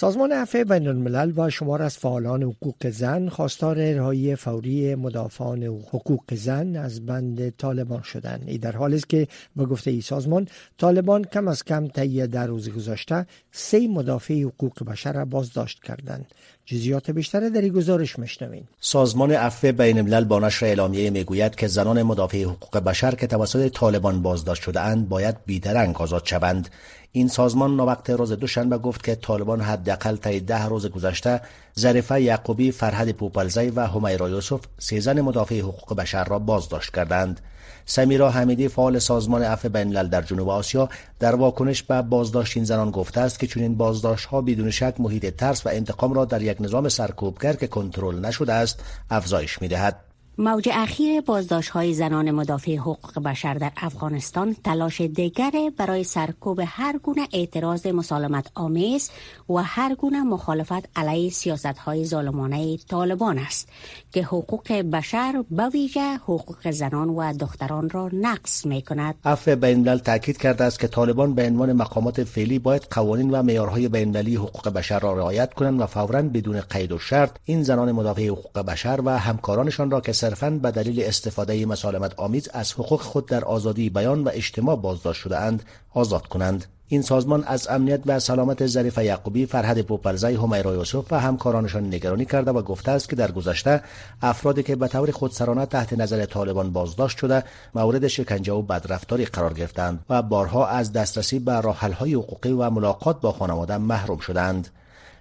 سازمان 0.00 0.32
عفو 0.32 0.64
بین 0.64 0.88
الملل 0.88 1.32
و 1.36 1.50
شمار 1.50 1.82
از 1.82 1.98
فعالان 1.98 2.42
حقوق 2.42 2.90
زن 2.90 3.28
خواستار 3.28 3.76
ارائه 3.80 4.34
فوری 4.34 4.94
مدافعان 4.94 5.62
حقوق 5.62 6.34
زن 6.34 6.76
از 6.76 7.06
بند 7.06 7.50
طالبان 7.50 8.02
شدند. 8.02 8.44
ای 8.46 8.58
در 8.58 8.72
حالی 8.72 8.96
است 8.96 9.08
که 9.08 9.28
به 9.56 9.64
گفته 9.64 9.90
ای 9.90 10.00
سازمان 10.00 10.48
طالبان 10.78 11.24
کم 11.24 11.48
از 11.48 11.64
کم 11.64 11.88
طی 11.88 12.26
در 12.26 12.46
روز 12.46 12.68
گذشته 12.68 13.26
سه 13.52 13.88
مدافع 13.88 14.42
حقوق 14.42 14.84
بشر 14.84 15.12
را 15.12 15.24
بازداشت 15.24 15.82
کردند. 15.82 16.26
جزیات 16.64 17.10
بیشتر 17.10 17.48
در 17.48 17.60
این 17.60 17.72
گزارش 17.72 18.18
مشنوین 18.18 18.64
سازمان 18.80 19.30
عفو 19.30 19.72
بین 19.72 19.98
الملل 19.98 20.24
با 20.24 20.38
نشر 20.38 20.66
اعلامیه 20.66 21.10
می‌گوید 21.10 21.54
که 21.54 21.66
زنان 21.66 22.02
مدافع 22.02 22.42
حقوق 22.42 22.78
بشر 22.78 23.14
که 23.14 23.26
توسط 23.26 23.68
طالبان 23.72 24.22
بازداشت 24.22 24.62
شده 24.62 24.80
اند 24.80 25.08
باید 25.08 25.36
بیدرنگ 25.46 25.96
آزاد 26.02 26.26
شوند. 26.26 26.68
این 27.12 27.28
سازمان 27.28 27.76
نوقت 27.76 28.10
روز 28.10 28.32
دوشنبه 28.32 28.78
گفت 28.78 29.04
که 29.04 29.14
طالبان 29.14 29.60
حداقل 29.60 30.16
طی 30.16 30.40
ده 30.40 30.64
روز 30.64 30.86
گذشته 30.86 31.40
ظریفه 31.78 32.20
یعقوبی 32.20 32.72
فرهد 32.72 33.10
پوپلزی 33.10 33.70
و 33.70 33.86
همیرا 33.86 34.28
یوسف 34.28 34.60
سه 34.78 35.00
زن 35.00 35.20
مدافع 35.20 35.58
حقوق 35.58 35.96
بشر 35.96 36.24
را 36.24 36.38
بازداشت 36.38 36.94
کردند 36.94 37.40
سمیرا 37.86 38.30
حمیدی 38.30 38.68
فعال 38.68 38.98
سازمان 38.98 39.42
عفو 39.42 39.68
بین 39.68 40.02
در 40.02 40.22
جنوب 40.22 40.48
آسیا 40.48 40.88
در 41.18 41.34
واکنش 41.34 41.82
به 41.82 42.02
بازداشت 42.02 42.56
این 42.56 42.64
زنان 42.64 42.90
گفته 42.90 43.20
است 43.20 43.38
که 43.38 43.46
چنین 43.46 43.76
بازداشت 43.76 44.26
ها 44.26 44.40
بدون 44.40 44.70
شک 44.70 44.94
محیط 44.98 45.36
ترس 45.36 45.66
و 45.66 45.68
انتقام 45.68 46.12
را 46.12 46.24
در 46.24 46.42
یک 46.42 46.56
نظام 46.60 46.88
سرکوبگر 46.88 47.52
که 47.52 47.66
کنترل 47.66 48.24
نشده 48.24 48.52
است 48.52 48.84
افزایش 49.10 49.62
می 49.62 49.68
دهد. 49.68 50.07
موج 50.40 50.68
اخیر 50.72 51.20
بازداشت 51.20 51.70
های 51.70 51.94
زنان 51.94 52.30
مدافع 52.30 52.76
حقوق 52.76 53.18
بشر 53.18 53.54
در 53.54 53.72
افغانستان 53.76 54.56
تلاش 54.64 55.00
دیگر 55.00 55.52
برای 55.76 56.04
سرکوب 56.04 56.60
هر 56.66 56.98
گونه 56.98 57.28
اعتراض 57.32 57.86
مسالمت 57.86 58.46
آمیز 58.54 59.10
و 59.48 59.54
هر 59.54 59.94
گونه 59.94 60.22
مخالفت 60.22 60.88
علیه 60.96 61.30
سیاست 61.30 61.66
های 61.66 62.04
ظالمانه 62.04 62.76
طالبان 62.76 63.38
است 63.38 63.68
که 64.12 64.22
حقوق 64.22 64.72
بشر 64.72 65.44
به 65.50 65.68
ویژه 65.68 66.14
حقوق 66.14 66.70
زنان 66.70 67.08
و 67.08 67.32
دختران 67.32 67.90
را 67.90 68.10
نقض 68.12 68.66
می 68.66 68.82
کند. 68.82 69.14
عفو 69.24 69.56
بین 69.56 69.96
تاکید 69.96 70.38
کرده 70.38 70.64
است 70.64 70.80
که 70.80 70.88
طالبان 70.88 71.34
به 71.34 71.46
عنوان 71.46 71.72
مقامات 71.72 72.24
فعلی 72.24 72.58
باید 72.58 72.86
قوانین 72.90 73.30
و 73.30 73.42
معیارهای 73.42 73.88
بین 73.88 74.16
حقوق 74.16 74.68
بشر 74.68 74.98
را 74.98 75.12
رعایت 75.12 75.54
کنند 75.54 75.80
و 75.80 75.86
فورا 75.86 76.22
بدون 76.22 76.60
قید 76.60 76.92
و 76.92 76.98
شرط 76.98 77.30
این 77.44 77.62
زنان 77.62 77.92
مدافع 77.92 78.26
حقوق 78.26 78.58
بشر 78.58 79.00
و 79.04 79.18
همکارانشان 79.18 79.90
را 79.90 80.00
که 80.00 80.12
صرفا 80.28 80.50
به 80.50 80.70
دلیل 80.70 81.02
استفاده 81.02 81.66
مسالمت 81.66 82.18
آمیز 82.18 82.48
از 82.52 82.72
حقوق 82.72 83.00
خود 83.00 83.26
در 83.26 83.44
آزادی 83.44 83.90
بیان 83.90 84.24
و 84.24 84.30
اجتماع 84.32 84.76
بازداشت 84.76 85.20
شده 85.20 85.38
اند 85.38 85.62
آزاد 85.94 86.26
کنند. 86.26 86.64
این 86.88 87.02
سازمان 87.02 87.44
از 87.44 87.68
امنیت 87.68 88.00
و 88.06 88.20
سلامت 88.20 88.66
ظریف 88.66 88.98
یعقوبی 88.98 89.46
فرهد 89.46 89.82
پوپلزی 89.82 90.34
همیرا 90.34 90.74
یوسف 90.74 91.12
و 91.12 91.20
همکارانشان 91.20 91.86
نگرانی 91.86 92.24
کرده 92.24 92.50
و 92.50 92.62
گفته 92.62 92.90
است 92.90 93.08
که 93.08 93.16
در 93.16 93.30
گذشته 93.30 93.82
افرادی 94.22 94.62
که 94.62 94.76
به 94.76 94.88
طور 94.88 95.10
خودسرانه 95.10 95.66
تحت 95.66 95.92
نظر 95.92 96.24
طالبان 96.24 96.72
بازداشت 96.72 97.18
شده 97.18 97.44
مورد 97.74 98.08
شکنجه 98.08 98.52
و 98.52 98.62
بدرفتاری 98.62 99.24
قرار 99.24 99.54
گرفتند 99.54 100.04
و 100.10 100.22
بارها 100.22 100.66
از 100.66 100.92
دسترسی 100.92 101.38
به 101.38 101.60
راهحل‌های 101.60 102.14
حقوقی 102.14 102.52
و 102.52 102.70
ملاقات 102.70 103.20
با 103.20 103.32
خانواده 103.32 103.78
محروم 103.78 104.18
شدند 104.18 104.68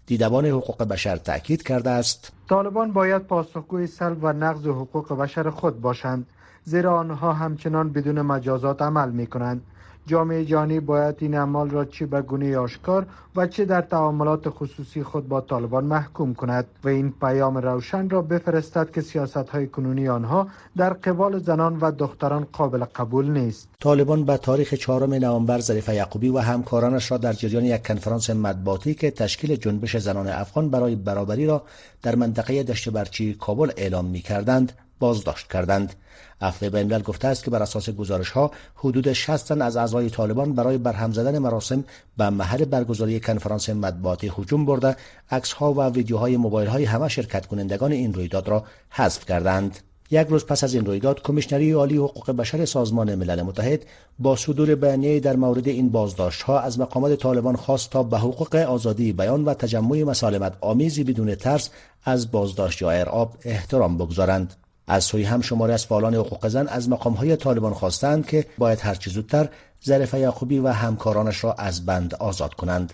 دیدبان 0.07 0.45
حقوق 0.45 0.83
بشر 0.83 1.15
تاکید 1.15 1.63
کرده 1.63 1.89
است. 1.89 2.31
طالبان 2.49 2.91
باید 2.93 3.21
پاسخگوی 3.21 3.87
سلب 3.87 4.17
و 4.21 4.33
نقض 4.33 4.67
حقوق 4.67 5.13
بشر 5.13 5.49
خود 5.49 5.81
باشند 5.81 6.27
زیرا 6.63 6.97
آنها 6.99 7.33
همچنان 7.33 7.93
بدون 7.93 8.21
مجازات 8.21 8.81
عمل 8.81 9.11
می 9.11 9.27
کنند 9.27 9.61
جامعه 10.07 10.45
جهانی 10.45 10.79
باید 10.79 11.15
این 11.19 11.35
اعمال 11.35 11.69
را 11.69 11.85
چه 11.85 12.05
به 12.05 12.21
گونه 12.21 12.57
آشکار 12.57 13.05
و 13.35 13.47
چه 13.47 13.65
در 13.65 13.81
تعاملات 13.81 14.49
خصوصی 14.49 15.03
خود 15.03 15.27
با 15.27 15.41
طالبان 15.41 15.83
محکوم 15.83 16.33
کند 16.33 16.65
و 16.83 16.87
این 16.87 17.13
پیام 17.21 17.57
روشن 17.57 18.09
را 18.09 18.21
بفرستد 18.21 18.91
که 18.91 19.01
سیاست 19.01 19.37
های 19.37 19.67
کنونی 19.67 20.07
آنها 20.07 20.47
در 20.77 20.93
قبال 20.93 21.39
زنان 21.39 21.77
و 21.81 21.91
دختران 21.91 22.47
قابل 22.51 22.83
قبول 22.83 23.31
نیست. 23.31 23.69
طالبان 23.79 24.23
به 24.23 24.37
تاریخ 24.37 24.73
چهارم 24.73 25.13
نوامبر 25.13 25.59
ظریف 25.59 25.89
یعقوبی 25.89 26.29
و 26.29 26.37
همکارانش 26.37 27.11
را 27.11 27.17
در 27.17 27.33
جریان 27.33 27.65
یک 27.65 27.87
کنفرانس 27.87 28.29
مطبوعاتی 28.29 28.93
که 28.93 29.11
تشکیل 29.11 29.55
جنبش 29.55 29.97
زنان 29.97 30.27
افغان 30.27 30.69
برای 30.69 30.95
برابری 30.95 31.45
را 31.45 31.63
در 32.01 32.15
منطقه 32.15 32.63
دشت 32.63 32.89
برچی 32.89 33.33
کابل 33.33 33.71
اعلام 33.77 34.05
می 34.05 34.19
کردند 34.19 34.71
بازداشت 34.99 35.51
کردند. 35.51 35.93
عفو 36.41 36.69
بینالملل 36.69 37.01
گفته 37.01 37.27
است 37.27 37.43
که 37.43 37.51
بر 37.51 37.63
اساس 37.63 37.89
گزارش 37.89 38.29
ها 38.29 38.51
حدود 38.75 39.13
60 39.13 39.47
تن 39.47 39.61
از 39.61 39.77
اعضای 39.77 40.09
طالبان 40.09 40.53
برای 40.53 40.77
برهم 40.77 41.11
زدن 41.11 41.37
مراسم 41.37 41.83
به 42.17 42.29
محل 42.29 42.65
برگزاری 42.65 43.19
کنفرانس 43.19 43.69
مطبوعاتی 43.69 44.31
هجوم 44.37 44.65
برده 44.65 44.95
عکس 45.31 45.51
ها 45.51 45.73
و 45.73 45.81
ویدیوهای 45.81 46.37
موبایل 46.37 46.67
های 46.67 46.85
همه 46.85 47.07
شرکت 47.07 47.45
کنندگان 47.45 47.91
این 47.91 48.13
رویداد 48.13 48.47
را 48.47 48.63
حذف 48.89 49.25
کردند. 49.25 49.77
یک 50.11 50.27
روز 50.27 50.45
پس 50.45 50.63
از 50.63 50.73
این 50.73 50.85
رویداد 50.85 51.21
کمیشنری 51.21 51.71
عالی 51.71 51.97
حقوق 51.97 52.31
بشر 52.31 52.65
سازمان 52.65 53.15
ملل 53.15 53.41
متحد 53.41 53.85
با 54.19 54.35
صدور 54.35 54.75
بیانیه 54.75 55.19
در 55.19 55.35
مورد 55.35 55.67
این 55.67 55.89
بازداشت 55.89 56.41
ها 56.41 56.59
از 56.59 56.79
مقامات 56.79 57.19
طالبان 57.19 57.55
خواست 57.55 57.89
تا 57.89 58.03
به 58.03 58.17
حقوق 58.17 58.55
آزادی 58.55 59.13
بیان 59.13 59.45
و 59.45 59.53
تجمع 59.53 60.03
مسالمت 60.03 60.53
آمیزی 60.61 61.03
بدون 61.03 61.35
ترس 61.35 61.69
از 62.03 62.31
بازداشت 62.31 62.81
یا 62.81 62.91
ارعاب 62.91 63.33
احترام 63.45 63.97
بگذارند. 63.97 64.55
از 64.87 65.03
سوی 65.03 65.23
هم 65.23 65.41
شماری 65.41 65.73
از 65.73 65.85
فعالان 65.85 66.15
حقوق 66.15 66.47
زن 66.47 66.67
از 66.67 66.87
های 66.87 67.35
طالبان 67.35 67.73
خواستند 67.73 68.25
که 68.25 68.45
باید 68.57 68.79
هرچه 68.81 69.11
زودتر 69.11 69.49
ظرف 69.85 70.13
یعقوبی 70.13 70.59
و 70.59 70.67
همکارانش 70.67 71.43
را 71.43 71.53
از 71.53 71.85
بند 71.85 72.15
آزاد 72.15 72.53
کنند. 72.53 72.93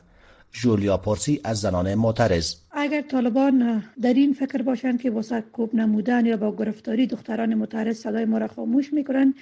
جولیا 0.51 0.97
پورسی 0.97 1.41
از 1.43 1.59
زنان 1.59 1.95
معترض. 1.95 2.55
اگر 2.71 3.01
طالبان 3.01 3.83
در 4.01 4.13
این 4.13 4.33
فکر 4.33 4.61
باشند 4.61 5.01
که 5.01 5.11
واسه 5.11 5.41
کوب 5.41 5.75
نمودن 5.75 6.25
یا 6.25 6.37
با 6.37 6.55
گرفتاری 6.55 7.07
دختران 7.07 7.53
معترض 7.53 7.97
صدای 7.97 8.25
ما 8.25 8.37
را 8.37 8.47
خاموش 8.47 8.93
می‌کنن 8.93 9.33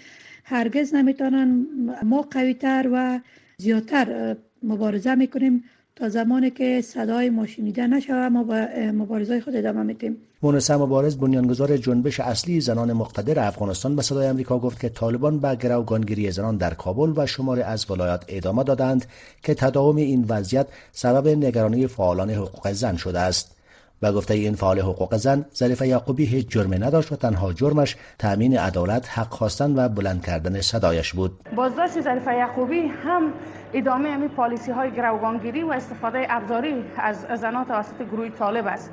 هرگز 0.43 0.93
نمی‌تونن 0.93 1.65
ما 2.03 2.21
قویتر 2.21 2.89
و 2.93 3.19
زیادتر 3.57 4.35
مبارزه 4.63 5.15
می‌کنیم. 5.15 5.63
تا 6.01 6.09
زمانی 6.09 6.49
که 6.49 6.81
صدای 6.81 7.29
ما 7.29 7.47
شنیده 7.47 7.87
نشود 7.87 8.31
ما 8.31 8.43
با 8.43 8.67
مبارزه 8.93 9.41
خود 9.41 9.55
ادامه 9.55 9.83
میدیم. 9.83 10.17
مونسه 10.41 10.77
مبارز 10.77 11.17
بنیانگذار 11.17 11.77
جنبش 11.77 12.19
اصلی 12.19 12.61
زنان 12.61 12.93
مقتدر 12.93 13.47
افغانستان 13.47 13.95
به 13.95 14.01
صدای 14.01 14.29
آمریکا 14.29 14.59
گفت 14.59 14.79
که 14.79 14.89
طالبان 14.89 15.39
به 15.39 15.55
گروگانگیری 15.55 16.31
زنان 16.31 16.57
در 16.57 16.73
کابل 16.73 17.13
و 17.15 17.25
شمار 17.25 17.61
از 17.61 17.91
ولایات 17.91 18.25
ادامه 18.27 18.63
دادند 18.63 19.05
که 19.43 19.53
تداوم 19.53 19.95
این 19.95 20.25
وضعیت 20.29 20.67
سبب 20.91 21.27
نگرانی 21.27 21.87
فعالان 21.87 22.29
حقوق 22.29 22.71
زن 22.71 22.95
شده 22.95 23.19
است. 23.19 23.55
و 24.01 24.11
گفته 24.11 24.33
این 24.33 24.53
فعال 24.53 24.79
حقوق 24.79 25.15
زن 25.15 25.45
ظریف 25.55 25.81
یعقوبی 25.81 26.25
هیچ 26.25 26.47
جرمی 26.47 26.79
نداشت 26.79 27.11
و 27.11 27.15
تنها 27.15 27.53
جرمش 27.53 27.95
تامین 28.19 28.57
عدالت 28.57 29.19
حق 29.19 29.29
خواستن 29.29 29.79
و 29.79 29.89
بلند 29.89 30.25
کردن 30.25 30.61
صدایش 30.61 31.13
بود. 31.13 31.31
بازداشت 31.55 32.01
ظریف 32.01 32.27
یعقوبی 32.27 32.79
هم 32.79 33.33
ادامه 33.73 34.09
امی 34.09 34.27
پالیسی 34.27 34.71
های 34.71 34.91
گروگانگیری 34.91 35.63
و 35.63 35.71
استفاده 35.71 36.25
ابزاری 36.29 36.83
از 36.97 37.25
زنان 37.35 37.65
توسط 37.65 38.01
گروه 38.11 38.29
طالب 38.29 38.67
است. 38.67 38.91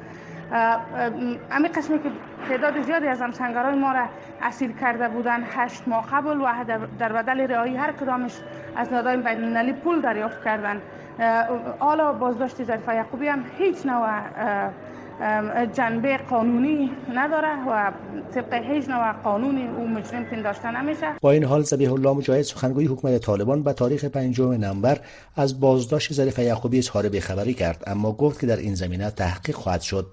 امی 1.50 1.68
قسمی 1.68 1.98
که 1.98 2.10
تعداد 2.48 2.82
زیادی 2.82 3.06
از 3.06 3.20
همسنگرای 3.20 3.74
ما 3.74 3.92
را 3.92 4.06
اسیر 4.42 4.72
کرده 4.72 5.08
بودن 5.08 5.40
هشت 5.50 5.88
ماه 5.88 6.06
قبل 6.12 6.40
و 6.40 6.64
در 6.98 7.12
بدل 7.12 7.40
رهایی 7.40 7.76
هر 7.76 7.92
کدامش 7.92 8.32
از 8.76 8.92
نادای 8.92 9.16
بین 9.16 9.72
پول 9.72 10.00
دریافت 10.00 10.44
کردن 10.44 10.80
حالا 11.78 12.12
بازداشت 12.12 12.64
ظریف 12.64 12.88
یعقوبی 12.88 13.28
هم 13.28 13.44
هیچ 13.58 13.86
نوع 13.86 14.08
جنبه 15.76 16.16
قانونی 16.16 16.90
نداره 17.14 17.48
و 17.68 17.92
طبق 18.34 18.54
هیچ 18.54 18.88
نوع 18.88 19.12
قانونی 19.12 19.68
او 19.68 19.88
مجرم 19.88 20.24
پنداشته 20.24 20.80
نمیشه. 20.80 21.06
با 21.20 21.30
این 21.30 21.44
حال 21.44 21.62
زبیح 21.62 21.92
الله 21.92 22.12
مجاهد 22.12 22.42
سخنگوی 22.42 22.86
حکومت 22.86 23.18
طالبان 23.18 23.62
به 23.62 23.72
تاریخ 23.72 24.04
پنجم 24.04 24.52
نوامبر 24.52 24.98
از 25.36 25.60
بازداشت 25.60 26.12
ظریف 26.12 26.38
یعقوبی 26.38 26.78
اظهار 26.78 27.08
بخبری 27.08 27.54
کرد 27.54 27.82
اما 27.86 28.12
گفت 28.12 28.40
که 28.40 28.46
در 28.46 28.56
این 28.56 28.74
زمینه 28.74 29.10
تحقیق 29.10 29.56
خواهد 29.56 29.80
شد. 29.80 30.06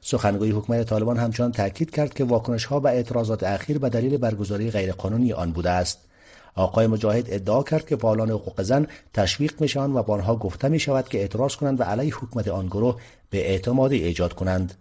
سخنگوی 0.00 0.50
حکومت 0.50 0.88
طالبان 0.88 1.16
همچنان 1.16 1.52
تاکید 1.52 1.90
کرد 1.90 2.14
که 2.14 2.24
واکنش 2.24 2.64
ها 2.64 2.80
به 2.80 2.88
اعتراضات 2.88 3.42
اخیر 3.42 3.78
به 3.78 3.88
دلیل 3.88 4.16
برگزاری 4.16 4.70
غیرقانونی 4.70 5.32
آن 5.32 5.52
بوده 5.52 5.70
است. 5.70 6.11
آقای 6.54 6.86
مجاهد 6.86 7.26
ادعا 7.28 7.62
کرد 7.62 7.86
که 7.86 7.96
فعالان 7.96 8.30
حقوق 8.30 8.62
زن 8.62 8.86
تشویق 9.14 9.60
می‌شوند 9.60 9.96
و 9.96 10.02
با 10.02 10.14
آنها 10.14 10.36
گفته 10.36 10.68
می 10.68 10.78
شود 10.78 11.08
که 11.08 11.18
اعتراض 11.18 11.56
کنند 11.56 11.80
و 11.80 11.82
علیه 11.82 12.14
حکومت 12.14 12.48
آن 12.48 12.66
گروه 12.66 13.00
به 13.30 13.50
اعتمادی 13.50 14.04
ایجاد 14.04 14.32
کنند. 14.32 14.74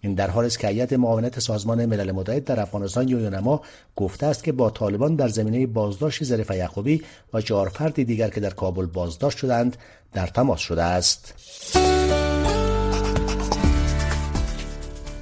این 0.00 0.14
در 0.14 0.30
حال 0.30 0.44
است 0.44 0.58
که 0.58 0.68
هیئت 0.68 0.92
معاونت 0.92 1.40
سازمان 1.40 1.86
ملل 1.86 2.12
متحد 2.12 2.44
در 2.44 2.60
افغانستان 2.60 3.08
یونما 3.08 3.62
گفته 3.96 4.26
است 4.26 4.44
که 4.44 4.52
با 4.52 4.70
طالبان 4.70 5.16
در 5.16 5.28
زمینه 5.28 5.66
بازداشت 5.66 6.24
ظریف 6.24 6.50
یعقوبی 6.50 7.02
و 7.32 7.40
چهار 7.40 7.68
فرد 7.68 8.02
دیگر 8.02 8.28
که 8.28 8.40
در 8.40 8.50
کابل 8.50 8.86
بازداشت 8.86 9.38
شدند 9.38 9.76
در 10.12 10.26
تماس 10.26 10.60
شده 10.60 10.82
است. 10.82 11.34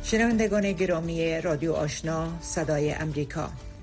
شنوندگان 0.03 0.73
گرامی 0.73 1.41
رادیو 1.41 1.73
آشنا 1.73 2.29
صدای 2.41 2.93
امریکا. 2.93 3.51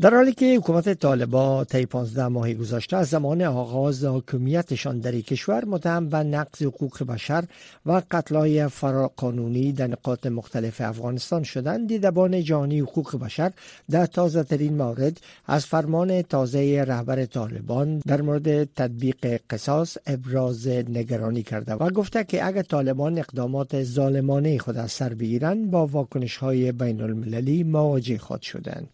در 0.00 0.14
حالی 0.14 0.32
که 0.32 0.56
حکومت 0.56 0.92
طالبا 0.92 1.64
طی 1.64 1.86
15 1.86 2.28
ماهی 2.28 2.54
گذشته 2.54 2.96
از 2.96 3.08
زمان 3.08 3.42
آغاز 3.42 4.04
حاکمیتشان 4.04 4.98
در 4.98 5.20
کشور 5.20 5.64
متهم 5.64 6.08
به 6.08 6.16
نقض 6.18 6.62
حقوق 6.62 7.02
بشر 7.02 7.44
و 7.86 8.02
قتلای 8.10 8.68
فراقانونی 8.68 9.72
در 9.72 9.86
نقاط 9.86 10.26
مختلف 10.26 10.80
افغانستان 10.80 11.42
شدند. 11.42 11.88
دیدبان 11.88 12.42
جهانی 12.42 12.80
حقوق 12.80 13.16
بشر 13.16 13.52
در 13.90 14.06
تازه 14.06 14.42
ترین 14.42 14.76
مورد 14.76 15.20
از 15.46 15.66
فرمان 15.66 16.22
تازه 16.22 16.84
رهبر 16.88 17.24
طالبان 17.24 17.98
در 17.98 18.22
مورد 18.22 18.64
تطبیق 18.64 19.40
قصاص 19.50 19.96
ابراز 20.06 20.68
نگرانی 20.68 21.42
کرده 21.42 21.74
و 21.74 21.90
گفته 21.90 22.24
که 22.24 22.46
اگر 22.46 22.62
طالبان 22.62 23.18
اقدامات 23.18 23.82
ظالمانه 23.82 24.58
خود 24.58 24.76
از 24.76 24.92
سر 24.92 25.14
بگیرند 25.14 25.70
با 25.70 25.86
واکنش 25.86 26.36
های 26.36 26.72
بین 26.72 27.00
المللی 27.00 27.64
مواجه 27.64 28.18
خود 28.18 28.42
شدند. 28.42 28.88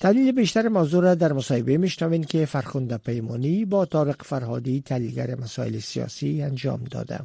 تحلیل 0.00 0.32
بیشتر 0.32 0.68
موضوع 0.68 1.02
را 1.02 1.14
در 1.14 1.32
مصاحبه 1.32 1.78
میشنوین 1.78 2.24
که 2.24 2.46
فرخنده 2.46 2.96
پیمانی 2.96 3.64
با 3.64 3.84
طارق 3.84 4.22
فرهادی 4.22 4.80
تحلیلگر 4.80 5.34
مسائل 5.34 5.78
سیاسی 5.78 6.42
انجام 6.42 6.84
داده 6.84 7.20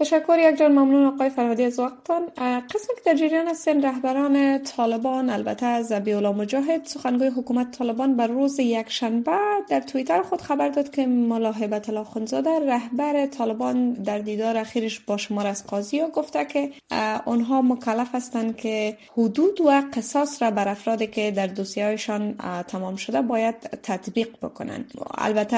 تشکر 0.00 0.38
یک 0.38 0.58
جان 0.58 0.72
ممنون 0.72 1.06
آقای 1.06 1.30
فرهادی 1.30 1.64
از 1.64 1.78
وقتتان. 1.78 2.22
قسمی 2.74 2.94
که 2.94 3.02
در 3.06 3.14
جریان 3.14 3.48
هستین 3.48 3.82
رهبران 3.82 4.62
طالبان 4.62 5.30
البته 5.30 5.66
از 5.66 5.92
الله 5.92 6.32
مجاهد. 6.32 6.84
سخنگوی 6.84 7.28
حکومت 7.28 7.70
طالبان 7.70 8.16
بر 8.16 8.26
روز 8.26 8.58
یکشنبه 8.58 9.36
در 9.68 9.80
توییتر 9.80 10.22
خود 10.22 10.42
خبر 10.42 10.68
داد 10.68 10.90
که 10.90 11.06
ملاحبت 11.06 11.88
الله 11.88 12.04
خونزاده 12.04 12.50
رهبر 12.66 13.26
طالبان 13.26 13.92
در 13.92 14.18
دیدار 14.18 14.56
اخیرش 14.56 15.00
با 15.00 15.16
شمار 15.16 15.46
از 15.46 15.66
قاضی 15.66 16.00
و 16.00 16.08
گفته 16.08 16.44
که 16.44 16.70
آنها 17.26 17.62
مکلف 17.62 18.14
هستند 18.14 18.56
که 18.56 18.96
حدود 19.12 19.60
و 19.60 19.82
قصاص 19.94 20.42
را 20.42 20.50
بر 20.50 20.68
افرادی 20.68 21.06
که 21.06 21.30
در 21.30 21.46
دوسیهایشان 21.46 22.34
تمام 22.68 22.96
شده 22.96 23.22
باید 23.22 23.54
تطبیق 23.82 24.28
بکنند. 24.42 24.92
البته 25.18 25.56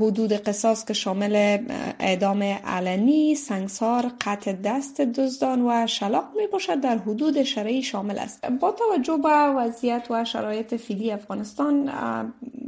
حدود 0.00 0.32
قصاص 0.32 0.84
که 0.84 0.94
شامل 0.94 1.58
اعدام 2.00 2.42
علنی 2.66 3.34
سنگسار 3.58 4.12
قطع 4.20 4.52
دست 4.52 5.00
دزدان 5.00 5.66
و 5.66 5.86
شلاق 5.86 6.24
می 6.36 6.46
باشد 6.46 6.80
در 6.80 6.96
حدود 6.96 7.42
شرعی 7.42 7.82
شامل 7.82 8.18
است. 8.18 8.46
با 8.46 8.72
توجه 8.72 9.16
به 9.16 9.28
وضعیت 9.28 10.06
و 10.10 10.24
شرایط 10.24 10.74
فیلی 10.74 11.12
افغانستان 11.12 11.84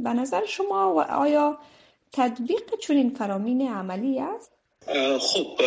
به 0.03 0.09
نظر 0.09 0.45
شما 0.45 0.93
و 0.95 1.01
آیا 1.01 1.57
تطبیق 2.13 2.75
چنین 2.81 3.09
فرامین 3.09 3.71
عملی 3.71 4.19
است؟ 4.19 4.51
خب 5.19 5.61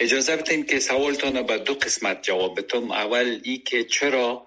اجازه 0.00 0.36
بدین 0.36 0.66
که 0.66 0.80
سوالتان 0.80 1.42
به 1.42 1.58
دو 1.58 1.74
قسمت 1.74 2.22
جواب 2.22 2.60
بدم. 2.60 2.90
اول 2.90 3.40
ای 3.44 3.58
که 3.58 3.84
چرا 3.84 4.46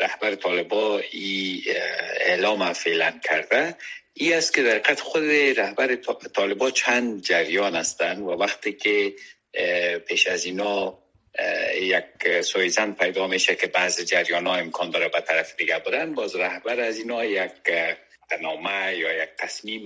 رهبر 0.00 0.34
طالبا 0.34 1.00
ای 1.12 1.62
اعلام 2.20 2.72
فعلا 2.72 3.12
کرده؟ 3.24 3.76
ای 4.20 4.34
است 4.34 4.54
که 4.54 4.62
در 4.62 4.94
خود 4.94 5.24
رهبر 5.56 5.94
طالبا 6.34 6.70
چند 6.70 7.22
جریان 7.22 7.76
هستند 7.76 8.20
و 8.20 8.30
وقتی 8.30 8.72
که 8.72 9.14
پیش 10.06 10.26
از 10.26 10.44
اینا 10.44 10.98
یک 11.80 12.40
سویزن 12.40 12.92
پیدا 12.92 13.26
میشه 13.26 13.54
که 13.54 13.66
بعض 13.66 14.00
جریان 14.00 14.46
ها 14.46 14.56
امکان 14.56 14.90
داره 14.90 15.08
به 15.08 15.20
طرف 15.20 15.56
دیگه 15.56 15.78
بودن 15.78 16.14
باز 16.14 16.36
رهبر 16.36 16.80
از 16.80 16.98
اینا 16.98 17.24
یک 17.24 17.52
نامه 18.40 18.96
یا 18.96 19.22
یک 19.22 19.28
تصمیم 19.38 19.84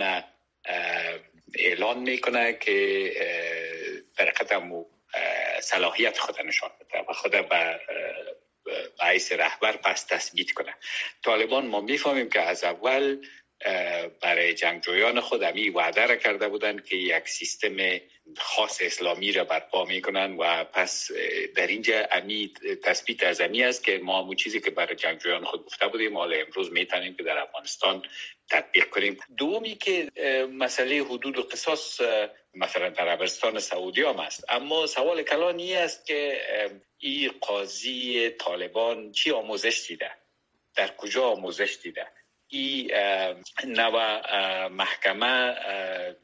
اعلان 1.55 1.99
می‌کنه 1.99 2.53
که 2.53 3.13
در 4.17 4.31
قدم 4.31 4.85
صلاحیت 5.61 6.19
خود 6.19 6.37
نشان 6.47 6.71
بده 6.81 7.05
و 7.09 7.13
خود 7.13 7.33
به 7.33 7.81
عیس 9.01 9.33
رهبر 9.33 9.77
پس 9.77 10.05
تثبیت 10.05 10.51
کنه. 10.51 10.75
طالبان 11.25 11.67
ما 11.67 11.81
می‌فهمیم 11.81 12.29
که 12.29 12.41
از 12.41 12.65
اول 12.65 13.27
برای 14.21 14.55
جنگجویان 14.55 15.21
خود 15.21 15.43
امی 15.43 15.71
وعده 15.71 16.07
را 16.07 16.17
کرده 16.17 16.49
بودند 16.49 16.85
که 16.85 16.97
یک 16.97 17.29
سیستم 17.29 17.77
خاص 18.39 18.79
اسلامی 18.83 19.33
را 19.33 19.45
برپا 19.45 19.85
می‌کنن 19.85 20.37
و 20.37 20.65
پس 20.65 21.11
در 21.57 21.67
اینجا 21.67 22.07
امی 22.11 22.53
تثبیت 22.83 23.23
از 23.23 23.41
امی 23.41 23.63
است 23.63 23.85
که 23.85 23.99
ما 23.99 24.23
همون 24.23 24.37
چیزی 24.37 24.61
که 24.61 24.71
برای 24.71 24.95
جنگجویان 24.95 25.45
خود 25.45 25.67
گفته 25.67 25.89
بودیم 25.89 26.17
حالا 26.17 26.37
امروز 26.37 26.73
می‌تونیم 26.73 27.17
که 27.17 27.23
در 27.23 27.39
افغانستان 27.39 28.03
تطبیق 28.51 28.89
کنیم. 28.89 29.19
دومی 29.37 29.75
که 29.75 30.09
مسئله 30.53 31.05
حدود 31.05 31.39
و 31.39 31.43
قصاص 31.43 32.01
مثلا 32.55 32.89
در 32.89 33.09
عربستان 33.09 33.59
سعودی 33.59 34.03
هم 34.03 34.21
است. 34.21 34.45
اما 34.49 34.87
سوال 34.87 35.23
کلانی 35.23 35.75
است 35.75 36.07
که 36.07 36.41
این 36.99 37.31
قاضی 37.41 38.31
طالبان 38.31 39.13
چی 39.13 39.31
آموزش 39.31 39.85
دیده؟ 39.89 40.11
در 40.77 40.97
کجا 40.97 41.25
آموزش 41.25 41.79
دیده؟ 41.83 42.07
این 42.53 42.91
نوع 43.65 44.67
محکمه 44.69 45.55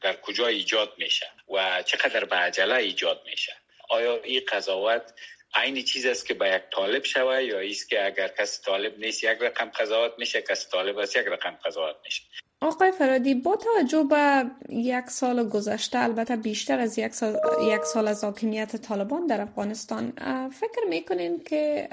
در 0.01 0.15
کجا 0.21 0.47
ایجاد 0.47 0.93
میشه 0.97 1.31
و 1.53 1.83
چقدر 1.85 2.25
به 2.25 2.35
عجله 2.35 2.75
ایجاد 2.75 3.21
میشه. 3.25 3.55
آیا 3.89 4.21
این 4.23 4.41
قضاوت 4.51 5.13
عین 5.53 5.83
چیز 5.83 6.05
است 6.05 6.25
که 6.25 6.33
به 6.33 6.49
یک 6.49 6.61
طالب 6.71 7.03
شوه 7.03 7.43
یا 7.43 7.59
ایست 7.59 7.89
که 7.89 8.05
اگر 8.05 8.27
کسی 8.27 8.63
طالب 8.63 8.99
نیست 8.99 9.23
یک 9.23 9.37
رقم 9.41 9.69
قضاوت 9.69 10.13
میشه 10.17 10.41
کسی 10.41 10.69
طالب 10.71 10.97
است 10.97 11.15
یک 11.15 11.27
رقم 11.27 11.57
قضاوت 11.65 11.95
میشه؟ 12.05 12.23
آقای 12.61 12.91
فرادی 12.91 13.33
با 13.33 13.55
توجه 13.55 14.03
به 14.03 14.45
یک 14.69 15.05
سال 15.05 15.49
گذشته 15.49 15.99
البته 15.99 16.35
بیشتر 16.35 16.79
از 16.79 16.99
یک 16.99 17.13
سال, 17.13 17.39
یک 17.63 17.81
سال 17.81 18.07
از 18.07 18.23
حاکمیت 18.23 18.75
طالبان 18.75 19.27
در 19.27 19.41
افغانستان 19.41 20.11
فکر 20.49 20.85
می‌کنین 20.89 21.43
که 21.43 21.89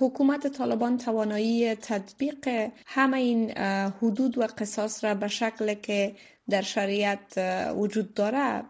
حکومت 0.00 0.46
طالبان 0.46 0.98
توانایی 0.98 1.74
تطبیق 1.74 2.70
همه 2.86 3.16
این 3.16 3.58
حدود 4.02 4.38
و 4.38 4.46
قصاص 4.58 5.04
را 5.04 5.14
به 5.14 5.28
شکل 5.28 5.74
که 5.74 6.14
در 6.50 6.62
شریعت 6.62 7.38
وجود 7.76 8.14
داره 8.14 8.62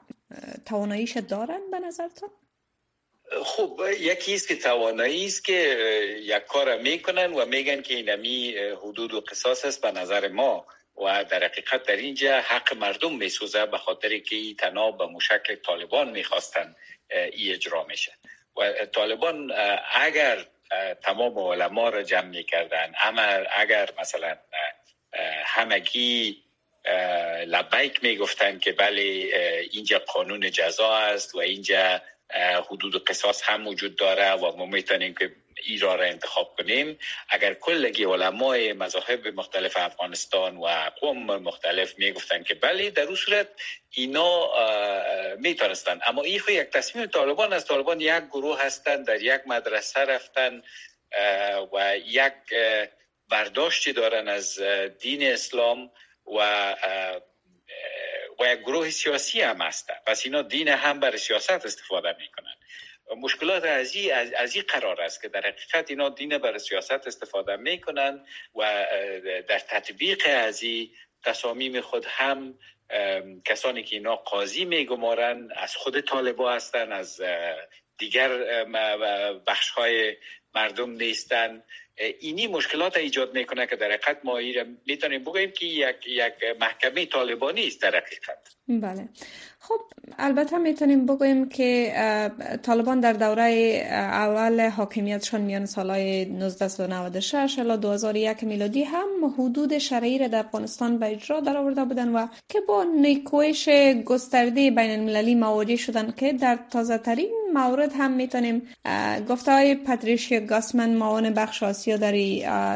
تواناییش 0.66 1.16
دارن 1.16 1.60
به 1.70 1.78
نظرتان؟ 1.78 2.30
خب 3.44 3.80
یکی 4.00 4.34
است 4.34 4.48
که 4.48 4.56
توانایی 4.56 5.26
است 5.26 5.44
که 5.44 5.76
یک 6.22 6.46
کار 6.48 6.82
می‌کنن 6.82 7.32
و 7.32 7.46
میگن 7.46 7.82
که 7.82 7.94
اینمی 7.94 8.54
حدود 8.82 9.14
و 9.14 9.20
قصاص 9.20 9.64
است 9.64 9.82
به 9.82 9.92
نظر 9.92 10.28
ما 10.28 10.66
و 10.96 11.24
در 11.24 11.44
حقیقت 11.44 11.82
در 11.82 11.96
اینجا 11.96 12.40
حق 12.40 12.76
مردم 12.76 13.14
میسوزه 13.16 13.66
به 13.66 13.78
خاطر 13.78 14.18
که 14.18 14.36
ای 14.36 14.54
تناب 14.58 14.98
به 14.98 15.06
مشکل 15.06 15.54
طالبان 15.54 16.10
می‌خواستن 16.10 16.76
ای 17.10 17.52
اجرا 17.52 17.84
میشه. 17.84 18.12
و 18.56 18.72
طالبان 18.86 19.52
اگر 19.92 20.46
تمام 21.02 21.38
علما 21.38 21.88
را 21.88 22.02
جمع 22.02 22.28
می‌کردن 22.28 22.92
اما 23.02 23.22
اگر 23.56 23.90
مثلا 23.98 24.36
همگی 25.44 26.42
لبیک 27.46 28.04
می‌گفتن 28.04 28.58
که 28.58 28.72
بله 28.72 29.02
اینجا 29.72 29.98
قانون 29.98 30.50
جزا 30.50 30.96
است 30.96 31.34
و 31.34 31.38
اینجا 31.38 32.02
حدود 32.70 33.04
قصاص 33.04 33.42
هم 33.44 33.66
وجود 33.66 33.96
داره 33.96 34.32
و 34.32 34.56
ما 34.56 34.66
می‌تونیم 34.66 35.14
که 35.14 35.32
ایران 35.62 35.98
را 35.98 36.04
انتخاب 36.04 36.54
کنیم. 36.58 36.98
اگر 37.28 37.54
کلگی 37.54 38.04
علمای 38.04 38.72
مذاهب 38.72 39.28
مختلف 39.28 39.76
افغانستان 39.76 40.56
و 40.56 40.90
قوم 41.00 41.36
مختلف 41.36 41.98
می‌گفتن 41.98 42.42
که 42.42 42.54
بله 42.54 42.90
در 42.90 43.02
اون 43.02 43.14
صورت 43.14 43.48
اینا 43.90 44.50
می‌تونستن. 45.36 46.00
اما 46.06 46.22
این 46.22 46.40
یک 46.48 46.70
تصمیم 46.70 47.06
طالبان 47.06 47.52
از 47.52 47.66
طالبان 47.66 48.00
یک 48.00 48.24
گروه 48.30 48.62
هستن 48.62 49.02
در 49.02 49.22
یک 49.22 49.40
مدرسه 49.46 50.00
رفتن 50.00 50.62
و 51.72 51.96
یک 51.98 52.32
برداشتی 53.28 53.92
دارن 53.92 54.28
از 54.28 54.60
دین 55.00 55.32
اسلام 55.32 55.90
و 56.26 56.76
و 58.38 58.52
یک 58.52 58.58
گروه 58.58 58.90
سیاسی 58.90 59.40
هم 59.40 59.62
هستن. 59.62 59.94
پس 60.06 60.22
اینا 60.24 60.42
دین 60.42 60.68
هم 60.68 61.00
برای 61.00 61.18
سیاست 61.18 61.50
استفاده 61.50 62.16
می‌کنن. 62.18 62.53
مشکلات 63.16 63.64
از 63.64 63.94
این 63.94 64.12
از 64.14 64.56
قرار 64.56 65.00
است 65.00 65.22
که 65.22 65.28
در 65.28 65.40
حقیقت 65.40 65.90
اینا 65.90 66.08
دین 66.08 66.38
برای 66.38 66.58
سیاست 66.58 67.06
استفاده 67.06 67.56
می‌کنن 67.56 68.26
و 68.54 68.86
در 69.48 69.58
تطبیق 69.58 70.22
از 70.26 70.62
این 70.62 70.90
تصامیم 71.24 71.80
خود 71.80 72.04
هم 72.08 72.58
کسانی 73.44 73.82
که 73.82 73.96
اینا 73.96 74.16
قاضی 74.16 74.64
میگمارن 74.64 75.48
از 75.56 75.76
خود 75.76 76.00
طالبا 76.00 76.52
هستن 76.52 76.92
از 76.92 77.20
دیگر 77.98 78.64
بخش 79.46 79.70
های 79.70 80.16
مردم 80.54 80.90
نیستن. 80.90 81.62
اینی 82.20 82.46
مشکلات 82.46 82.96
ایجاد 82.96 83.34
می‌کنه 83.34 83.66
که 83.66 83.76
در 83.76 83.86
حقیقت 83.86 84.18
ما 84.24 84.38
می‌تونیم 84.86 85.22
بگوییم 85.22 85.50
که 85.50 85.66
یک 85.66 85.96
یک 86.06 86.32
محکمه 86.60 87.06
طالبانی 87.06 87.66
است 87.66 87.82
در 87.82 87.96
حقیقت. 87.96 88.38
بله. 88.68 89.08
خب 89.60 89.80
البته 90.18 90.58
می‌تونیم 90.58 91.06
بگوییم 91.06 91.48
که 91.48 91.92
طالبان 92.62 93.00
در 93.00 93.12
دوره 93.12 93.82
اول 93.90 94.68
حاکمیتشان 94.68 95.40
میان 95.40 95.66
سالهای 95.66 96.22
1996 96.22 97.58
الی 97.58 97.76
2001 97.76 98.44
میلادی 98.44 98.82
هم 98.82 99.34
حدود 99.38 99.78
شرعی 99.78 100.28
در 100.28 100.38
افغانستان 100.38 100.98
به 100.98 101.12
اجرا 101.12 101.40
در 101.40 101.56
آورده 101.56 101.84
بودن 101.84 102.08
و 102.08 102.26
که 102.48 102.60
با 102.60 102.84
نیکویش 102.84 103.68
گسترده 104.04 104.70
بین 104.70 104.90
المللی 104.90 105.34
مواجه 105.34 105.76
شدن 105.76 106.14
که 106.16 106.32
در 106.32 106.58
تازه 106.70 106.98
ترین 106.98 107.44
مورد 107.54 107.92
هم 107.98 108.12
می‌تونیم 108.12 108.68
گفته 109.28 109.52
های 109.52 109.74
پاتریشیا 109.74 110.40
گاسمن 110.44 110.94
معاون 110.94 111.30
بخش 111.30 111.62
آسیا 111.62 111.96
در 111.96 112.12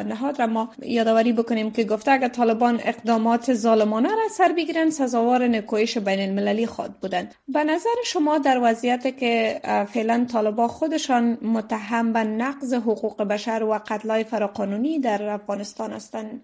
نهاد 0.03 0.39
را 0.39 0.47
ما 0.47 0.71
یادآوری 0.83 1.33
بکنیم 1.33 1.71
که 1.71 1.85
گفته 1.85 2.11
اگر 2.11 2.29
طالبان 2.29 2.81
اقدامات 2.85 3.55
ظالمانه 3.55 4.09
را 4.09 4.29
سر 4.31 4.53
بگیرن 4.53 4.91
سزاوار 4.91 5.49
نکویش 5.49 5.99
بین 5.99 6.21
المللی 6.21 6.67
خود 6.67 7.01
بودند 7.01 7.35
به 7.49 7.65
نظر 7.65 7.95
شما 8.05 8.39
در 8.39 8.61
وضعیت 8.63 9.19
که 9.19 9.61
فعلا 9.93 10.27
طالبان 10.33 10.69
خودشان 10.69 11.39
متهم 11.43 12.13
به 12.13 12.25
نقض 12.25 12.75
حقوق 12.75 13.23
بشر 13.23 13.63
و 13.63 13.81
قتلای 13.89 14.25
فراقانونی 14.25 14.99
در 14.99 15.23
افغانستان 15.23 15.93
هستند 15.93 16.43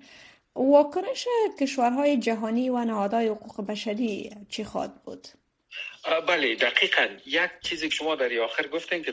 واکنش 0.57 1.29
کشورهای 1.61 2.17
جهانی 2.17 2.71
و 2.71 2.85
نهادهای 2.85 3.29
حقوق 3.29 3.67
بشری 3.67 4.31
چی 4.49 4.65
خواهد 4.65 5.03
بود؟ 5.05 5.29
بله 6.27 6.55
دقیقا. 6.55 7.09
یک 7.27 7.51
چیزی 7.63 7.89
که 7.89 7.95
شما 7.95 8.15
در 8.15 8.39
آخر 8.39 8.67
گفتین 8.67 9.03
که 9.03 9.13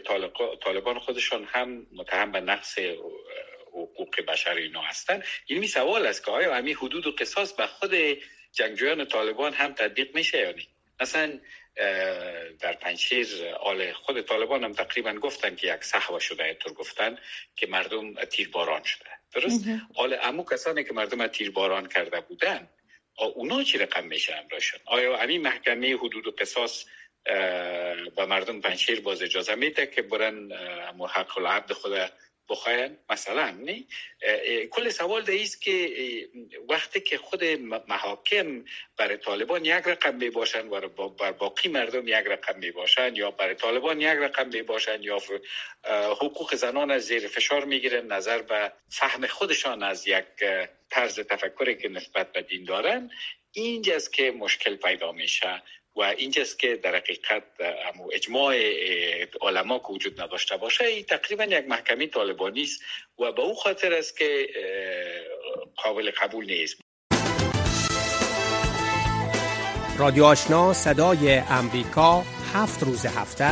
طالبان 0.62 1.00
خودشان 1.00 1.44
هم 1.44 1.88
متهم 1.94 2.32
به 2.32 2.40
نقص 2.40 2.80
حقوق 3.68 4.22
بشر 4.28 4.54
اینا 4.54 4.82
هستن. 4.82 5.24
این 5.46 5.60
می 5.60 5.68
سوال 5.68 6.06
است 6.06 6.26
که 6.26 6.32
آیا 6.32 6.56
همین 6.56 6.76
حدود 6.76 7.08
و 7.08 7.12
قصاص 7.12 7.54
به 7.54 7.68
خود 7.68 7.96
جنگجویان 8.52 9.06
طالبان 9.06 9.54
هم 9.54 9.74
تطبیق 9.74 10.16
میشه 10.16 10.38
یا 10.38 10.52
نه؟ 10.52 10.64
مثلا 11.00 11.40
در 12.60 12.74
پنجشیر 12.74 13.28
آل 13.60 13.92
خود 13.92 14.22
طالبان 14.22 14.64
هم 14.64 14.74
تقریبا 14.74 15.14
گفتن 15.14 15.56
که 15.56 15.74
یک 15.74 15.84
صحوه 15.84 16.20
شده 16.20 16.44
اینطور 16.44 16.74
گفتن 16.74 17.18
که 17.56 17.68
مردم 17.68 18.26
تیرباران 18.26 18.84
شده. 18.84 19.10
درست؟ 19.34 19.66
حال 19.96 20.18
امو 20.22 20.46
کسانی 20.46 20.84
که 20.84 20.94
مردم 20.94 21.28
تیرباران 21.28 21.88
کرده 21.88 22.22
بودن 22.22 22.70
اونا 23.18 23.64
چی 23.64 23.78
رقم 23.78 24.08
میشه 24.08 24.36
امراشون؟ 24.36 24.80
آیا 24.86 25.18
همین 25.18 25.42
محکمه 25.42 25.96
حدود 25.96 26.28
و 26.28 26.32
قصاص 26.32 26.86
به 28.16 28.26
مردم 28.28 28.62
پنشیر 28.62 29.02
باز 29.02 29.22
اجازه 29.22 29.56
میده 29.56 29.88
که 29.88 30.02
برن 30.02 30.52
حق 31.10 31.38
العبد 31.38 31.72
خود 31.74 31.92
بخواین 32.50 32.98
مثلا 33.10 33.52
نه؟ 33.52 33.84
کل 34.72 34.90
سوال 34.90 35.24
ده 35.24 35.42
است 35.42 35.62
که 35.62 35.90
وقتی 36.70 37.00
که 37.00 37.18
خود 37.18 37.44
محاکم 37.88 38.66
برای 38.98 39.18
طالبان 39.18 39.66
یک 39.66 39.72
رقم 39.86 40.16
می 40.16 40.30
باشن 40.30 40.68
و 40.68 40.88
بر 41.10 41.32
باقی 41.32 41.70
مردم 41.70 42.08
یک 42.08 42.14
رقم 42.14 42.60
می 42.60 42.72
باشن 42.72 43.16
یا 43.16 43.32
برای 43.32 43.56
طالبان 43.56 44.02
یک 44.02 44.08
رقم 44.08 44.48
می 44.48 44.62
باشن 44.62 45.04
یا 45.04 45.18
حقوق 46.22 46.56
زنان 46.56 46.92
از 46.92 47.04
زیر 47.04 47.28
فشار 47.28 47.66
می 47.66 47.80
گیرن 47.80 48.08
نظر 48.12 48.42
به 48.42 48.72
فهم 48.90 49.28
خودشان 49.28 49.84
از 49.84 50.08
یک 50.08 50.26
طرز 50.90 51.20
تفکری 51.20 51.76
که 51.76 51.90
نسبت 51.90 52.32
به 52.32 52.42
دین 52.42 52.64
دارن 52.64 53.12
اینجاست 53.52 54.14
که 54.14 54.32
مشکل 54.32 54.76
پیدا 54.76 55.12
میشه. 55.12 55.64
و 55.96 56.02
اینجاست 56.02 56.60
که 56.60 56.76
در 56.76 56.96
حقیقت 56.96 57.44
اجماع 58.12 58.56
علما 59.42 59.80
که 59.80 59.86
وجود 59.94 60.22
نداشته 60.22 60.58
باشه 60.58 60.84
این 60.84 61.04
تقریبا 61.04 61.44
یک 61.44 61.66
محکمه 61.68 62.08
طالبانی 62.08 62.62
است 62.62 62.82
و 63.20 63.32
به 63.32 63.42
او 63.42 63.56
خاطر 63.56 63.94
است 63.94 64.18
که 64.18 64.50
قابل 65.76 66.12
قبول 66.12 66.46
نیست. 66.46 66.82
رادیو 69.98 70.24
آشنا 70.24 70.74
صدای 70.74 71.34
امریکا 71.50 72.24
هفت 72.54 72.84
روز 72.84 73.06
هفته. 73.06 73.52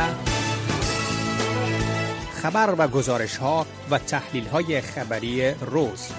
خبر 2.42 2.74
و 2.78 2.88
گزارش 2.88 3.36
ها 3.36 3.66
و 3.90 3.98
تحلیل 3.98 4.44
های 4.44 4.80
خبری 4.80 5.50
روز. 5.50 6.12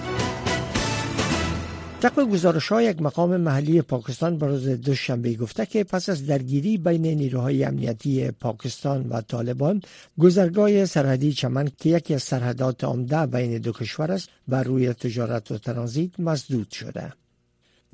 طبق 2.02 2.20
گزارش 2.20 2.68
های 2.68 2.86
یک 2.86 3.02
مقام 3.02 3.38
محلی 3.38 3.82
پاکستان 3.82 4.38
به 4.38 4.48
روز 4.48 4.68
دوشنبه 4.68 5.34
گفته 5.34 5.66
که 5.66 5.84
پس 5.84 6.10
از 6.10 6.26
درگیری 6.26 6.78
بین 6.78 7.06
نیروهای 7.06 7.64
امنیتی 7.64 8.32
پاکستان 8.32 9.10
و 9.10 9.22
طالبان 9.22 9.82
گذرگاه 10.20 10.86
سرحدی 10.86 11.34
چمن 11.34 11.70
که 11.78 11.90
یکی 11.90 12.14
از 12.14 12.24
سرحدات 12.24 12.84
عمده 12.84 13.26
بین 13.26 13.58
دو 13.58 13.72
کشور 13.72 14.12
است 14.12 14.30
بر 14.48 14.64
روی 14.64 14.94
تجارت 14.94 15.52
و 15.52 15.58
ترانزیت 15.58 16.20
مسدود 16.20 16.72
شده. 16.72 17.14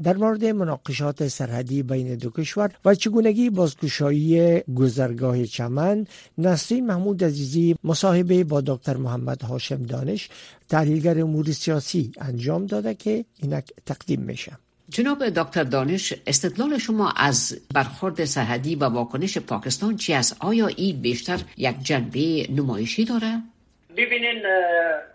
در 0.03 0.17
مورد 0.17 0.45
مناقشات 0.45 1.27
سرحدی 1.27 1.83
بین 1.83 2.15
دو 2.15 2.29
کشور 2.29 2.71
و 2.85 2.95
چگونگی 2.95 3.49
بازگشایی 3.49 4.59
گذرگاه 4.59 5.45
چمن 5.45 6.05
نسرین 6.37 6.85
محمود 6.85 7.23
عزیزی 7.23 7.75
مصاحبه 7.83 8.43
با 8.43 8.61
دکتر 8.61 8.97
محمد 8.97 9.41
هاشم 9.41 9.83
دانش 9.83 10.29
تحلیلگر 10.69 11.21
امور 11.21 11.51
سیاسی 11.51 12.11
انجام 12.17 12.65
داده 12.65 12.93
که 12.93 13.25
اینک 13.41 13.69
تقدیم 13.85 14.21
میشه. 14.21 14.51
جناب 14.89 15.29
دکتر 15.29 15.63
دانش 15.63 16.13
استدلال 16.27 16.77
شما 16.77 17.11
از 17.11 17.57
برخورد 17.73 18.25
سرحدی 18.25 18.75
و 18.75 18.83
واکنش 18.83 19.37
پاکستان 19.37 19.95
چی 19.95 20.13
است؟ 20.13 20.35
آیا 20.39 20.67
این 20.67 21.01
بیشتر 21.01 21.41
یک 21.57 21.75
جنبه 21.83 22.47
نمایشی 22.51 23.05
داره؟ 23.05 23.41
ببینین 23.97 24.45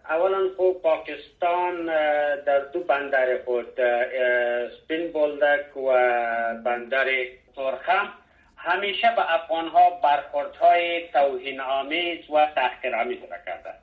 اولا 0.09 0.49
خب 0.57 0.77
پاکستان 0.83 1.87
در 2.47 2.59
دو 2.59 2.81
بندر 2.81 3.39
خود 3.45 3.81
سپین 4.69 5.13
بولدک 5.13 5.77
و 5.77 5.93
بندر 6.65 7.07
ترخم 7.57 8.09
همیشه 8.57 9.13
به 9.17 9.35
افغان 9.35 9.69
ها 9.69 9.91
برخورد 9.91 10.57
های 10.57 11.09
توهین 11.09 11.61
آمیز 11.61 12.31
و 12.31 12.47
تحقیر 12.55 12.97
آمیز 12.97 13.19
را 13.31 13.37
کرده 13.47 13.75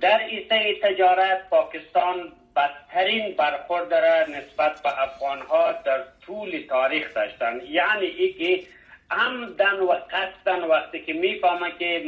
در 0.00 0.18
ایسته 0.18 0.74
تجارت 0.82 1.48
پاکستان 1.50 2.32
بدترین 2.56 3.34
برخورد 3.36 3.88
داره 3.88 4.26
نسبت 4.28 4.82
به 4.82 5.02
افغان 5.02 5.38
ها 5.38 5.72
در 5.72 6.04
طول 6.26 6.64
تاریخ 6.68 7.14
داشتن. 7.14 7.60
یعنی 7.68 8.06
ای 8.06 8.32
که 8.32 8.66
عمدن 9.12 9.80
و 9.80 9.92
قصدن 9.92 10.64
وقتی 10.64 11.02
که 11.02 11.12
می‌فهمه 11.12 11.72
که 11.78 12.02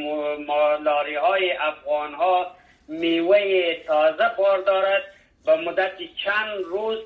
مالاری 0.46 1.14
های 1.14 1.52
افغان 1.52 2.14
ها 2.14 2.56
میوه 2.88 3.74
تازه 3.86 4.30
بار 4.38 4.58
دارد 4.58 5.02
و 5.46 5.56
مدت 5.56 5.92
چند 6.24 6.64
روز 6.64 6.98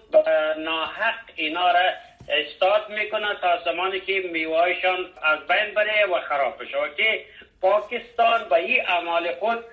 ناحق 0.59 1.15
اینا 1.35 1.71
را 1.73 1.91
استاد 2.29 2.89
می‌کنه 2.89 3.35
تا 3.41 3.63
زمانی 3.65 4.01
که 4.01 4.31
میوهشان 4.33 4.99
از 5.23 5.39
بین 5.49 5.75
بره 5.75 6.07
و 6.07 6.21
خراب 6.21 6.63
بشه. 6.63 6.77
که 6.97 7.25
پاکستان 7.61 8.49
به 8.49 8.57
این 8.57 8.81
اعمال 8.87 9.35
خود 9.35 9.65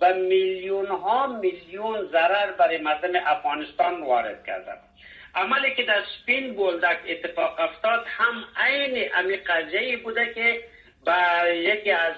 به 0.00 0.12
میلیون 0.12 0.86
ها 0.86 1.26
میلیون 1.26 2.08
ضرر 2.12 2.52
برای 2.52 2.78
مردم 2.78 3.10
افغانستان 3.26 4.02
وارد 4.02 4.46
کرده. 4.46 4.72
عملی 5.36 5.74
که 5.74 5.82
در 5.82 6.02
سپین 6.02 6.54
بولدک 6.54 6.98
اتفاق 7.08 7.60
افتاد 7.60 8.06
هم 8.06 8.44
عین 8.56 9.10
امی 9.14 9.36
قضیه 9.36 9.96
بوده 9.96 10.34
که 10.34 10.60
با 11.06 11.48
یکی 11.48 11.90
از 11.90 12.16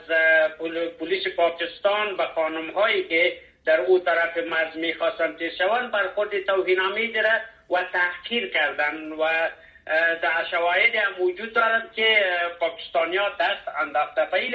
پلیس 0.99 1.27
پاکستان 1.37 2.15
و 2.15 2.27
خانم 2.27 2.71
هایی 2.71 3.09
که 3.09 3.39
در 3.65 3.81
او 3.81 3.99
طرف 3.99 4.37
مرز 4.37 4.77
می‌خواستن 4.77 5.37
تیر 5.37 5.53
شوند 5.59 5.91
برخورد 5.91 6.45
توهین 6.45 6.79
را 7.15 7.41
و 7.71 7.85
تحقیر 7.93 8.51
کردن 8.51 9.13
و 9.13 9.49
در 10.23 10.45
شواهد 10.51 10.95
هم 10.95 11.23
وجود 11.23 11.53
دارد 11.53 11.93
که 11.93 12.25
پاکستانیا 12.61 13.29
دست 13.29 13.69
انداخته. 13.81 14.25
به 14.25 14.45
یک 14.45 14.53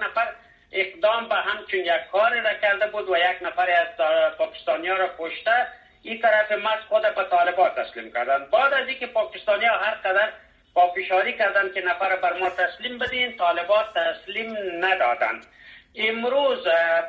نفر 0.00 0.28
اقدام 0.72 1.28
به 1.28 1.34
همچون 1.34 1.80
یک 1.80 2.10
کار 2.12 2.40
را 2.40 2.54
کرده 2.62 2.86
بود 2.86 3.08
و 3.08 3.16
یک 3.16 3.42
نفر 3.42 3.70
از 3.70 4.06
پاکستانیا 4.38 4.96
را 4.96 5.10
کشته. 5.18 5.66
این 6.02 6.20
طرف 6.20 6.52
مرز 6.52 6.82
خود 6.88 7.02
به 7.02 7.24
طالبان 7.30 7.70
تسلیم 7.70 8.12
کردن 8.12 8.46
بعد 8.52 8.72
از 8.72 8.88
اینکه 8.88 9.06
پاکستانی 9.06 9.64
ها 9.64 9.76
هر 9.76 9.94
قدر 9.94 10.32
پافشاری 10.74 11.38
کردن 11.38 11.72
که 11.74 11.80
نفر 11.80 12.16
بر 12.16 12.38
ما 12.40 12.50
تسلیم 12.50 12.98
بدین 12.98 13.36
طالبان 13.36 13.84
تسلیم 13.94 14.56
ندادن 14.80 15.40
امروز 15.94 16.58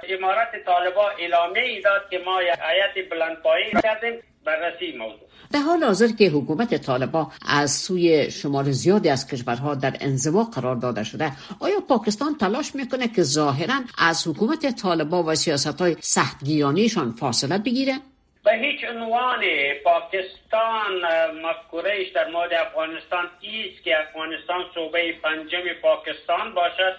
امارت 0.10 0.66
طالبان 0.66 1.12
اعلامیه 1.20 1.64
ای 1.64 1.82
داد 1.82 2.10
که 2.10 2.20
ما 2.26 2.36
آیت 2.36 3.10
بلندپایی 3.12 3.72
کردیم 3.84 4.20
بررسی 4.46 4.98
موضوع 4.98 5.28
در 5.52 5.60
حال 5.60 5.84
حاضر 5.84 6.08
که 6.08 6.30
حکومت 6.30 6.76
طالبان 6.76 7.28
از 7.50 7.72
سوی 7.72 8.32
شمار 8.32 8.72
زیادی 8.72 9.10
از 9.10 9.28
کشورها 9.28 9.76
در 9.76 9.94
انزوا 10.00 10.44
قرار 10.44 10.76
داده 10.76 11.04
شده 11.04 11.32
آیا 11.60 11.80
پاکستان 11.90 12.38
تلاش 12.38 12.76
می‌کنه 12.76 13.08
که 13.08 13.24
ظاهرا 13.24 13.80
از 13.98 14.28
حکومت 14.28 14.82
طالبان 14.82 15.26
و 15.26 15.36
سیاست 15.36 15.82
های 15.82 15.96
سختگیرانیشان 16.00 17.12
فاصله 17.12 17.58
بگیره؟ 17.58 18.00
به 18.44 18.54
هیچ 18.54 18.84
عنوان 18.84 19.44
پاکستان 19.84 21.06
مفکورهش 21.42 22.08
در 22.08 22.28
مورد 22.28 22.54
افغانستان 22.54 23.30
ایست 23.42 23.84
که 23.84 24.00
افغانستان 24.00 24.66
صوبه 24.74 25.14
پنجم 25.14 25.74
پاکستان 25.82 26.54
باشد. 26.54 26.96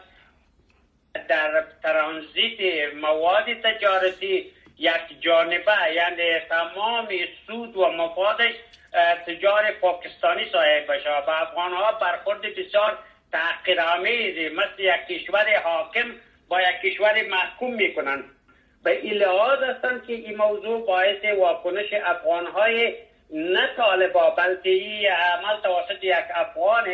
در 1.29 1.65
ترانزیت 1.83 2.95
مواد 2.95 3.45
تجارتی 3.55 4.53
یک 4.79 5.21
جانبه 5.21 5.93
یعنی 5.95 6.39
تمام 6.49 7.09
سود 7.47 7.77
و 7.77 7.89
مفادش 7.89 8.53
تجار 9.27 9.71
پاکستانی 9.71 10.51
صاحب 10.53 10.93
بشه. 10.93 11.11
و 11.11 11.31
افغان 11.31 11.73
ها 11.73 11.93
برخورد 11.93 12.41
بسیار 12.41 12.99
تحقیرآمیزی 13.33 14.49
مثل 14.49 14.79
یک 14.79 15.07
کشور 15.21 15.57
حاکم 15.65 16.15
با 16.49 16.61
یک 16.61 16.93
کشور 16.93 17.23
محکوم 17.29 17.75
می‌کنند. 17.75 18.25
به 18.85 19.03
این 19.03 19.13
لحاظ 19.13 19.59
هستند 19.63 20.07
که 20.07 20.13
این 20.13 20.37
موضوع 20.37 20.87
باعث 20.87 21.25
واکنش 21.41 21.87
افغان 22.07 22.47
های 22.47 22.95
نه 23.35 23.69
طالبا 23.77 24.31
بلکه 24.31 24.71
این 24.71 25.07
عمل 25.07 25.61
توسط 25.63 26.05
یک 26.05 26.25
افغان 26.35 26.85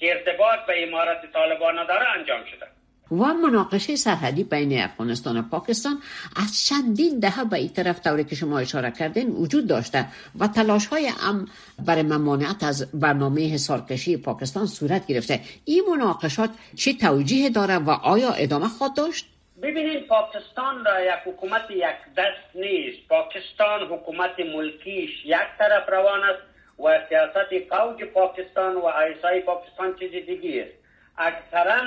که 0.00 0.10
ارتباط 0.10 0.58
به 0.66 0.88
امارت 0.88 1.32
طالبان 1.32 1.86
داره 1.86 2.06
انجام 2.18 2.44
شده 2.44 2.66
و 3.10 3.24
مناقشه 3.34 3.96
سرحدی 3.96 4.44
بین 4.44 4.82
افغانستان 4.82 5.38
و 5.38 5.42
پاکستان 5.42 5.98
از 6.36 6.64
چندین 6.64 7.18
دهه 7.18 7.44
به 7.44 7.56
این 7.56 7.68
طرف 7.68 8.00
طوری 8.00 8.24
که 8.24 8.34
شما 8.34 8.58
اشاره 8.58 8.90
کردین 8.90 9.28
وجود 9.28 9.66
داشته 9.66 10.06
و 10.38 10.48
تلاش 10.48 10.86
های 10.86 11.12
ام 11.22 11.46
برای 11.86 12.02
ممانعت 12.02 12.64
از 12.64 12.90
برنامه 13.00 13.54
حسارکشی 13.54 14.16
پاکستان 14.16 14.66
صورت 14.66 15.06
گرفته 15.06 15.40
این 15.64 15.84
مناقشات 15.90 16.50
چه 16.76 16.92
توجیه 16.92 17.50
داره 17.50 17.78
و 17.78 17.90
آیا 17.90 18.30
ادامه 18.30 18.68
خواهد 18.68 18.94
داشت؟ 18.94 19.37
ببینید 19.62 20.06
پاکستان 20.06 20.84
را 20.84 21.00
یک 21.00 21.20
حکومت 21.24 21.70
یک 21.70 22.14
دست 22.16 22.48
نیست. 22.54 23.08
پاکستان 23.08 23.82
حکومت 23.82 24.40
ملکیش 24.40 25.24
یک 25.24 25.48
طرف 25.58 25.88
روان 25.88 26.24
است 26.24 26.42
و 26.78 27.00
سیاست 27.08 27.58
فوج 27.68 28.04
پاکستان 28.04 28.76
و 28.76 28.84
ایسای 28.86 29.40
پاکستان 29.40 29.96
چیز 29.98 30.10
دیگی 30.10 30.60
است. 30.60 30.72
اکثرا 31.18 31.82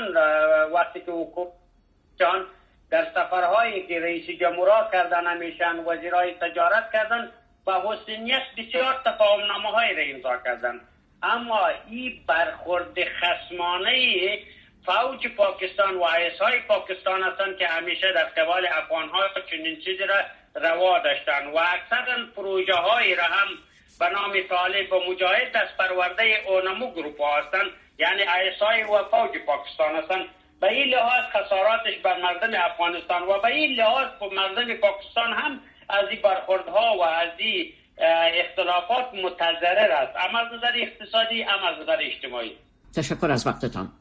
وقتی 0.73 0.99
که 0.99 1.11
حکومت 1.11 1.47
در 2.89 3.07
سفرهایی 3.15 3.87
که 3.87 3.99
رئیس 3.99 4.39
جمهورا 4.39 4.89
کردن 4.91 5.27
همیشن 5.27 5.79
وزیرای 5.79 6.33
تجارت 6.33 6.91
کردن 6.93 7.31
و 7.67 7.71
حسنیت 7.71 8.41
بسیار 8.57 9.01
تفاهم 9.05 9.45
نامه 9.45 9.69
های 9.69 9.95
را 9.95 10.15
امضا 10.15 10.37
کردن. 10.37 10.81
اما 11.23 11.67
این 11.87 12.23
برخورد 12.27 12.97
خسمانه 13.03 13.91
فوج 14.85 15.27
پاکستان 15.27 15.95
و 15.95 16.03
های 16.39 16.59
پاکستان 16.67 17.23
هستند 17.23 17.57
که 17.57 17.67
همیشه 17.67 18.11
در 18.13 18.23
قبال 18.23 18.67
افغان 18.67 19.09
ها 19.09 19.21
چنین 19.51 19.75
چیزی 19.75 20.03
را 20.03 20.15
روا 20.55 20.99
داشتن 20.99 21.47
و 21.47 21.57
اکثرا 21.57 22.17
پروژه 22.35 22.73
های 22.73 23.15
را 23.15 23.23
هم 23.23 23.47
به 23.99 24.09
نام 24.09 24.33
طالب 24.49 24.93
و 24.93 25.11
مجاهد 25.11 25.51
دست 25.51 25.77
پرورده 25.77 26.43
اونمو 26.47 26.91
گروپ 26.91 27.21
هستند. 27.21 27.69
یعنی 27.99 28.21
های 28.61 28.83
و 28.83 29.03
فوج 29.11 29.31
پاکستان 29.45 29.95
هستند. 29.95 30.25
به 30.61 30.67
این 30.71 30.87
لحاظ 30.87 31.23
خساراتش 31.23 31.97
بر 32.03 32.21
مردم 32.21 32.61
افغانستان 32.71 33.21
و 33.21 33.39
به 33.41 33.47
این 33.47 33.75
لحاظ 33.75 34.07
مردم 34.31 34.73
پاکستان 34.73 35.33
هم 35.33 35.59
از 35.89 36.09
این 36.09 36.21
برخوردها 36.21 36.97
و 36.97 37.03
از 37.03 37.29
این 37.37 37.73
اختلافات 38.43 39.13
متضرر 39.13 39.91
است. 39.91 40.15
اما 40.29 40.39
از 40.39 40.47
نظر 40.53 40.71
اقتصادی 40.75 41.43
اما 41.43 41.67
از 41.67 41.79
نظر 41.79 41.97
اجتماعی. 41.99 42.57
تشکر 42.95 43.31
از 43.31 43.47
وقتتان. 43.47 44.00